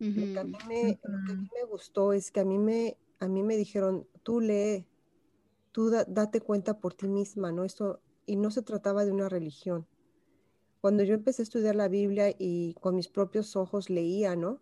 lo, 0.00 0.32
que 0.32 0.38
a 0.40 0.42
mí 0.42 0.58
me, 0.66 0.98
lo, 1.04 1.24
que 1.24 1.32
a 1.32 1.36
mí 1.36 1.48
me, 1.54 1.64
gustó 1.70 2.12
es 2.12 2.32
que 2.32 2.40
a 2.40 2.44
mí 2.44 2.58
me, 2.58 2.96
a 3.20 3.28
mí 3.28 3.44
me 3.44 3.56
dijeron, 3.56 4.04
tú 4.24 4.40
lee, 4.40 4.84
tú 5.72 5.90
date 5.90 6.40
cuenta 6.40 6.78
por 6.78 6.94
ti 6.94 7.08
misma, 7.08 7.52
¿no? 7.52 7.64
Esto, 7.64 8.00
y 8.26 8.36
no 8.36 8.50
se 8.50 8.62
trataba 8.62 9.04
de 9.04 9.12
una 9.12 9.28
religión. 9.28 9.86
Cuando 10.80 11.02
yo 11.02 11.14
empecé 11.14 11.42
a 11.42 11.44
estudiar 11.44 11.74
la 11.74 11.88
Biblia 11.88 12.34
y 12.38 12.74
con 12.74 12.94
mis 12.94 13.08
propios 13.08 13.56
ojos 13.56 13.90
leía, 13.90 14.36
¿no? 14.36 14.60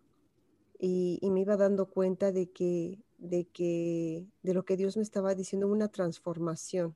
Y, 0.79 1.19
me 1.23 1.41
iba 1.41 1.57
dando 1.57 1.89
cuenta 1.89 2.31
de 2.31 2.49
que, 2.51 2.99
de 3.17 3.45
que, 3.45 4.27
de 4.43 4.53
lo 4.53 4.63
que 4.65 4.77
Dios 4.77 4.95
me 4.97 5.03
estaba 5.03 5.35
diciendo, 5.35 5.67
una 5.67 5.87
transformación. 5.87 6.95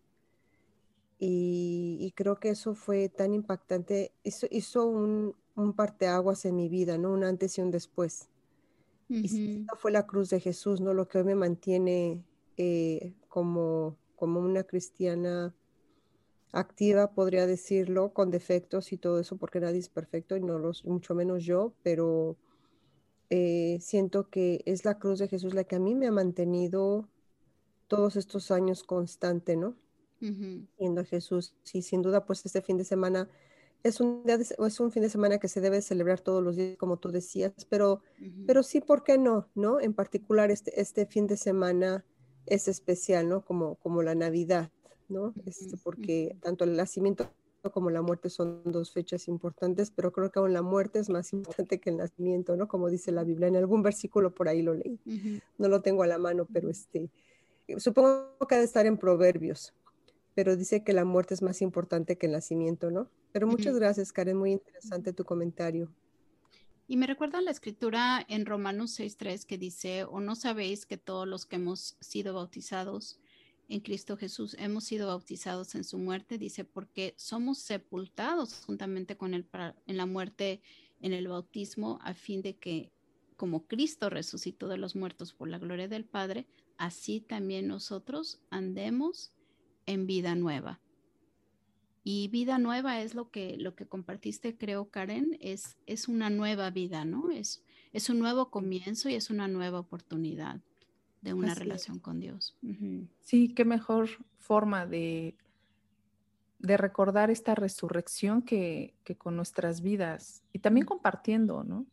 Y, 1.20 2.14
creo 2.16 2.40
que 2.40 2.50
eso 2.50 2.74
fue 2.74 3.10
tan 3.10 3.34
impactante, 3.34 4.12
hizo, 4.24 4.48
hizo 4.50 4.86
un, 4.86 5.36
un 5.56 5.74
parteaguas 5.74 6.46
en 6.46 6.56
mi 6.56 6.70
vida, 6.70 6.98
¿no? 6.98 7.12
Un 7.12 7.24
antes 7.24 7.58
y 7.58 7.62
un 7.62 7.72
después. 7.72 8.28
Y 9.10 9.64
esa 9.64 9.76
fue 9.76 9.92
la 9.92 10.08
cruz 10.08 10.30
de 10.30 10.40
Jesús, 10.40 10.80
¿no? 10.80 10.94
Lo 10.94 11.08
que 11.08 11.18
hoy 11.18 11.26
me 11.26 11.36
mantiene 11.36 12.24
eh, 12.56 13.14
como, 13.28 13.98
como 14.22 14.40
una 14.40 14.66
cristiana 14.66 15.52
activa, 16.52 17.12
podría 17.16 17.48
decirlo, 17.48 18.14
con 18.14 18.30
defectos 18.30 18.94
y 18.94 18.98
todo 18.98 19.20
eso, 19.20 19.36
porque 19.38 19.60
nadie 19.60 19.80
es 19.80 19.90
perfecto 19.90 20.38
y 20.38 20.42
no 20.42 20.60
los, 20.60 20.86
mucho 20.86 21.16
menos 21.16 21.44
yo, 21.44 21.74
pero 21.82 22.38
eh, 23.32 23.80
siento 23.82 24.30
que 24.30 24.62
es 24.68 24.86
la 24.86 25.00
cruz 25.00 25.18
de 25.18 25.28
Jesús 25.28 25.56
la 25.56 25.64
que 25.64 25.76
a 25.76 25.80
mí 25.80 25.96
me 25.96 26.06
ha 26.06 26.12
mantenido 26.12 27.10
todos 27.88 28.16
estos 28.16 28.52
años 28.52 28.84
constante, 28.84 29.56
¿no? 29.56 29.76
Siendo 30.78 31.04
Jesús. 31.04 31.56
Sí, 31.64 31.82
sin 31.82 32.04
duda, 32.04 32.24
pues 32.24 32.46
este 32.46 32.62
fin 32.62 32.78
de 32.78 32.84
semana 32.84 33.28
es 33.82 34.02
un, 34.02 34.24
es 34.28 34.80
un 34.80 34.92
fin 34.92 35.02
de 35.02 35.10
semana 35.10 35.40
que 35.40 35.48
se 35.48 35.62
debe 35.62 35.82
celebrar 35.82 36.20
todos 36.20 36.44
los 36.44 36.58
días, 36.58 36.78
como 36.78 36.98
tú 36.98 37.10
decías, 37.10 37.54
pero, 37.70 38.04
pero 38.46 38.62
sí, 38.62 38.82
¿por 38.82 39.04
qué 39.04 39.18
no? 39.18 39.50
¿no? 39.56 39.82
En 39.82 39.96
particular, 39.96 40.52
este, 40.52 40.80
este 40.80 41.08
fin 41.08 41.26
de 41.26 41.38
semana 41.38 42.06
es 42.52 42.68
especial, 42.68 43.30
¿no? 43.30 43.46
Como, 43.46 43.76
como 43.76 44.04
la 44.04 44.14
Navidad, 44.14 44.70
¿no? 45.08 45.34
Este, 45.46 45.78
porque 45.78 46.36
tanto 46.42 46.66
el 46.66 46.76
nacimiento 46.76 47.30
como 47.72 47.90
la 47.90 48.02
muerte 48.02 48.30
son 48.30 48.62
dos 48.66 48.92
fechas 48.92 49.28
importantes, 49.30 49.90
pero 49.92 50.12
creo 50.12 50.32
que 50.32 50.40
aún 50.40 50.52
la 50.52 50.62
muerte 50.62 51.00
es 51.00 51.10
más 51.10 51.32
importante 51.34 51.80
que 51.80 51.92
el 51.92 51.98
nacimiento, 51.98 52.58
¿no? 52.58 52.68
Como 52.68 52.90
dice 52.90 53.14
la 53.14 53.24
Biblia. 53.24 53.48
En 53.48 53.56
algún 53.56 53.84
versículo 53.84 54.36
por 54.36 54.50
ahí 54.50 54.62
lo 54.62 54.74
leí. 54.74 55.00
No 55.58 55.70
lo 55.70 55.82
tengo 55.82 56.04
a 56.04 56.08
la 56.08 56.18
mano, 56.18 56.46
pero 56.52 56.70
este, 56.70 57.10
supongo 57.78 58.36
que 58.50 58.56
ha 58.56 58.60
de 58.60 58.66
estar 58.66 58.86
en 58.86 58.98
Proverbios, 58.98 59.74
pero 60.36 60.58
dice 60.58 60.84
que 60.84 60.92
la 60.92 61.06
muerte 61.06 61.34
es 61.34 61.42
más 61.42 61.62
importante 61.62 62.18
que 62.18 62.26
el 62.26 62.34
nacimiento, 62.34 62.92
¿no? 62.92 63.08
Pero 63.32 63.48
muchas 63.48 63.76
gracias, 63.78 64.12
Karen, 64.12 64.36
muy 64.36 64.52
interesante 64.52 65.14
tu 65.14 65.24
comentario. 65.24 65.90
Y 66.92 66.98
me 66.98 67.08
recuerda 67.08 67.40
la 67.40 67.52
escritura 67.52 68.26
en 68.28 68.46
Romanos 68.46 69.00
6.3 69.00 69.46
que 69.46 69.58
dice, 69.58 70.04
o 70.04 70.20
no 70.20 70.36
sabéis 70.36 70.86
que 70.86 70.98
todos 70.98 71.26
los 71.26 71.46
que 71.46 71.56
hemos 71.56 71.96
sido 72.02 72.34
bautizados 72.34 73.18
en 73.70 73.80
Cristo 73.80 74.18
Jesús 74.18 74.58
hemos 74.60 74.84
sido 74.84 75.08
bautizados 75.08 75.74
en 75.76 75.86
su 75.86 75.98
muerte, 75.98 76.38
dice, 76.38 76.66
porque 76.66 77.14
somos 77.16 77.60
sepultados 77.60 78.66
juntamente 78.66 79.16
con 79.16 79.34
él 79.34 79.48
en 79.88 79.96
la 79.96 80.06
muerte 80.06 80.60
en 81.00 81.14
el 81.14 81.30
bautismo, 81.30 81.98
a 82.02 82.14
fin 82.14 82.42
de 82.42 82.58
que 82.58 82.92
como 83.38 83.68
Cristo 83.68 84.10
resucitó 84.10 84.68
de 84.68 84.78
los 84.78 84.94
muertos 84.94 85.34
por 85.34 85.48
la 85.48 85.60
gloria 85.60 85.88
del 85.88 86.04
Padre, 86.04 86.46
así 86.76 87.22
también 87.22 87.70
nosotros 87.70 88.42
andemos 88.50 89.32
en 89.86 90.08
vida 90.08 90.36
nueva. 90.36 90.82
Y 92.04 92.30
vida 92.30 92.58
nueva 92.58 93.02
es 93.02 93.14
lo 93.14 93.30
que, 93.30 93.58
lo 93.58 93.76
que 93.76 93.86
compartiste, 93.86 94.58
creo, 94.58 94.90
Karen, 94.90 95.38
es, 95.40 95.78
es 95.86 96.08
una 96.08 96.30
nueva 96.30 96.70
vida, 96.72 97.06
¿no? 97.06 97.30
Es, 97.30 97.64
es 97.94 98.10
un 98.10 98.20
nuevo 98.20 98.50
comienzo 98.50 99.10
y 99.10 99.16
es 99.16 99.30
una 99.30 99.48
nueva 99.48 99.80
oportunidad 99.80 100.62
de 101.22 101.34
una 101.36 101.54
relación 101.54 102.00
con 102.00 102.20
Dios. 102.20 102.58
Sí, 103.20 103.54
qué 103.54 103.66
mejor 103.66 104.10
forma 104.40 104.88
de, 104.88 105.36
de 106.58 106.78
recordar 106.78 107.30
esta 107.30 107.54
resurrección 107.54 108.42
que, 108.42 108.96
con 109.20 109.36
nuestras 109.36 109.82
vidas 109.82 110.44
y 110.52 110.60
también 110.60 110.86
compartiendo, 110.86 111.64
¿no? 111.64 111.86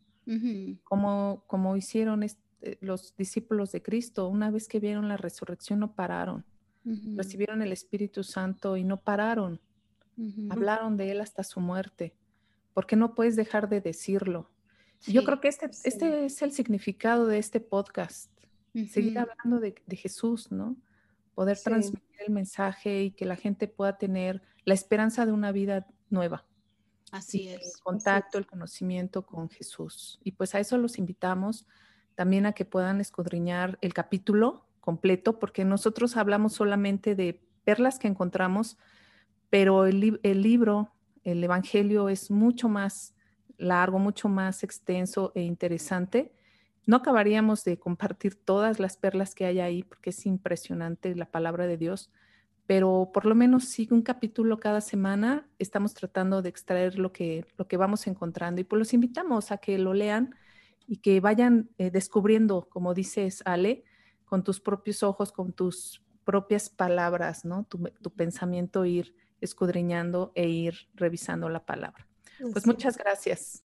como, 0.85 1.42
como 1.47 1.77
hicieron 1.77 2.23
eh, 2.23 2.29
los 2.83 3.16
discípulos 3.16 3.73
de 3.73 3.83
Cristo, 3.83 4.29
una 4.29 4.51
vez 4.51 4.68
que 4.68 4.79
vieron 4.79 5.09
la 5.09 5.16
resurrección 5.16 5.79
no 5.79 5.94
pararon 5.94 6.44
recibieron 7.16 7.62
el 7.62 7.73
Espíritu 7.73 8.23
Santo 8.23 8.77
y 8.77 8.85
no 8.85 8.99
pararon. 8.99 9.61
Hablaron 10.50 10.96
de 10.96 11.12
Él 11.12 11.20
hasta 11.20 11.44
su 11.44 11.61
muerte, 11.61 12.14
porque 12.74 12.96
no 12.96 13.14
puedes 13.14 13.37
dejar 13.37 13.68
de 13.68 13.81
decirlo. 13.81 14.50
Yo 15.07 15.24
creo 15.24 15.40
que 15.40 15.48
este, 15.48 15.70
este 15.85 16.26
es 16.26 16.42
el 16.42 16.52
significado 16.52 17.26
de 17.26 17.38
este 17.38 17.61
podcast, 17.61 18.33
seguir 18.90 19.18
hablando 19.18 19.61
de, 19.61 19.74
Jesús, 19.96 20.50
¿no? 20.50 20.76
Poder 21.35 21.59
transmitir 21.62 22.16
el 22.26 22.33
mensaje 22.33 23.04
y 23.04 23.11
que 23.12 23.24
la 23.24 23.37
gente 23.37 23.68
pueda 23.68 23.96
tener 23.96 24.42
la 24.64 24.74
esperanza 24.74 25.24
de 25.24 25.33
una 25.33 25.52
vida 25.52 25.87
nueva. 26.11 26.44
Así 27.12 27.48
es. 27.48 27.76
El 27.76 27.83
contacto, 27.83 28.38
el 28.38 28.46
conocimiento 28.46 29.24
con 29.24 29.48
Jesús. 29.48 30.20
Y 30.24 30.33
pues 30.33 30.54
a 30.54 30.61
eso 30.61 30.76
los 30.78 30.98
invitamos 30.98 31.66
también 32.14 32.46
a 32.46 32.52
que 32.52 32.64
puedan 32.64 33.00
escudriñar 33.00 33.78
el 33.81 33.94
capítulo 33.94 34.66
completo, 34.81 35.38
porque 35.38 35.64
nosotros 35.64 36.16
hablamos 36.16 36.54
solamente 36.54 37.14
de 37.14 37.40
perlas 37.64 37.98
que 37.98 38.09
encontramos, 38.09 38.76
pero 39.50 39.87
el, 39.87 40.20
el 40.22 40.42
libro, 40.42 40.92
el 41.24 41.42
Evangelio 41.42 42.08
es 42.08 42.30
mucho 42.30 42.68
más 42.68 43.14
largo, 43.56 43.98
mucho 43.98 44.28
más 44.28 44.62
extenso 44.62 45.32
e 45.34 45.42
interesante. 45.42 46.32
No 46.87 46.96
acabaríamos 46.96 47.64
de 47.64 47.78
compartir 47.78 48.34
todas 48.34 48.80
las 48.80 48.96
perlas 48.96 49.34
que 49.34 49.44
hay 49.44 49.61
ahí, 49.61 49.82
porque 49.82 50.11
es 50.11 50.26
impresionante 50.26 51.14
la 51.14 51.30
palabra 51.30 51.66
de 51.66 51.76
Dios, 51.76 52.11
pero 52.66 53.11
por 53.12 53.24
lo 53.24 53.34
menos 53.34 53.64
sí 53.64 53.88
un 53.90 54.02
capítulo 54.02 54.61
cada 54.61 54.80
semana 54.80 55.48
estamos 55.58 55.94
tratando 55.94 56.42
de 56.42 56.50
extraer 56.50 56.98
lo 56.98 57.12
que, 57.12 57.46
lo 57.56 57.66
que 57.66 57.78
vamos 57.78 58.06
encontrando 58.06 58.61
y 58.61 58.64
pues 58.64 58.78
los 58.78 58.92
invitamos 58.92 59.50
a 59.50 59.58
que 59.58 59.78
lo 59.78 59.94
lean 59.94 60.34
y 60.87 60.98
que 60.98 61.20
vayan 61.20 61.70
eh, 61.78 61.90
descubriendo, 61.90 62.68
como 62.68 62.94
dices 62.94 63.42
Ale, 63.44 63.84
con 64.24 64.44
tus 64.44 64.61
propios 64.61 65.02
ojos, 65.02 65.32
con 65.32 65.52
tus 65.52 66.02
propias 66.24 66.68
palabras, 66.68 67.46
¿no? 67.46 67.64
Tu, 67.64 68.11
pensamiento 68.14 68.84
ir 68.84 69.14
escudriñando 69.40 70.33
e 70.35 70.48
ir 70.48 70.88
revisando 70.94 71.48
la 71.48 71.64
palabra. 71.64 72.07
Pues 72.53 72.66
muchas 72.66 72.96
gracias. 72.96 73.64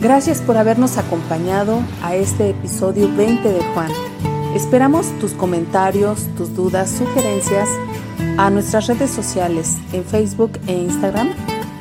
Gracias 0.00 0.40
por 0.40 0.56
habernos 0.56 0.96
acompañado 0.96 1.82
a 2.02 2.14
este 2.14 2.50
episodio 2.50 3.12
20 3.16 3.52
de 3.52 3.60
Juan. 3.74 3.90
Esperamos 4.54 5.06
tus 5.18 5.32
comentarios, 5.32 6.28
tus 6.36 6.54
dudas, 6.54 6.90
sugerencias 6.90 7.68
a 8.36 8.48
nuestras 8.48 8.86
redes 8.86 9.10
sociales 9.10 9.76
en 9.92 10.04
Facebook 10.04 10.52
e 10.68 10.72
Instagram 10.72 11.30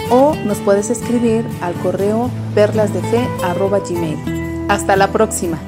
o 0.09 0.35
nos 0.45 0.57
puedes 0.59 0.89
escribir 0.89 1.45
al 1.61 1.73
correo 1.75 2.29
perlasdefe.gmail. 2.55 4.65
Hasta 4.69 4.95
la 4.95 5.11
próxima. 5.11 5.59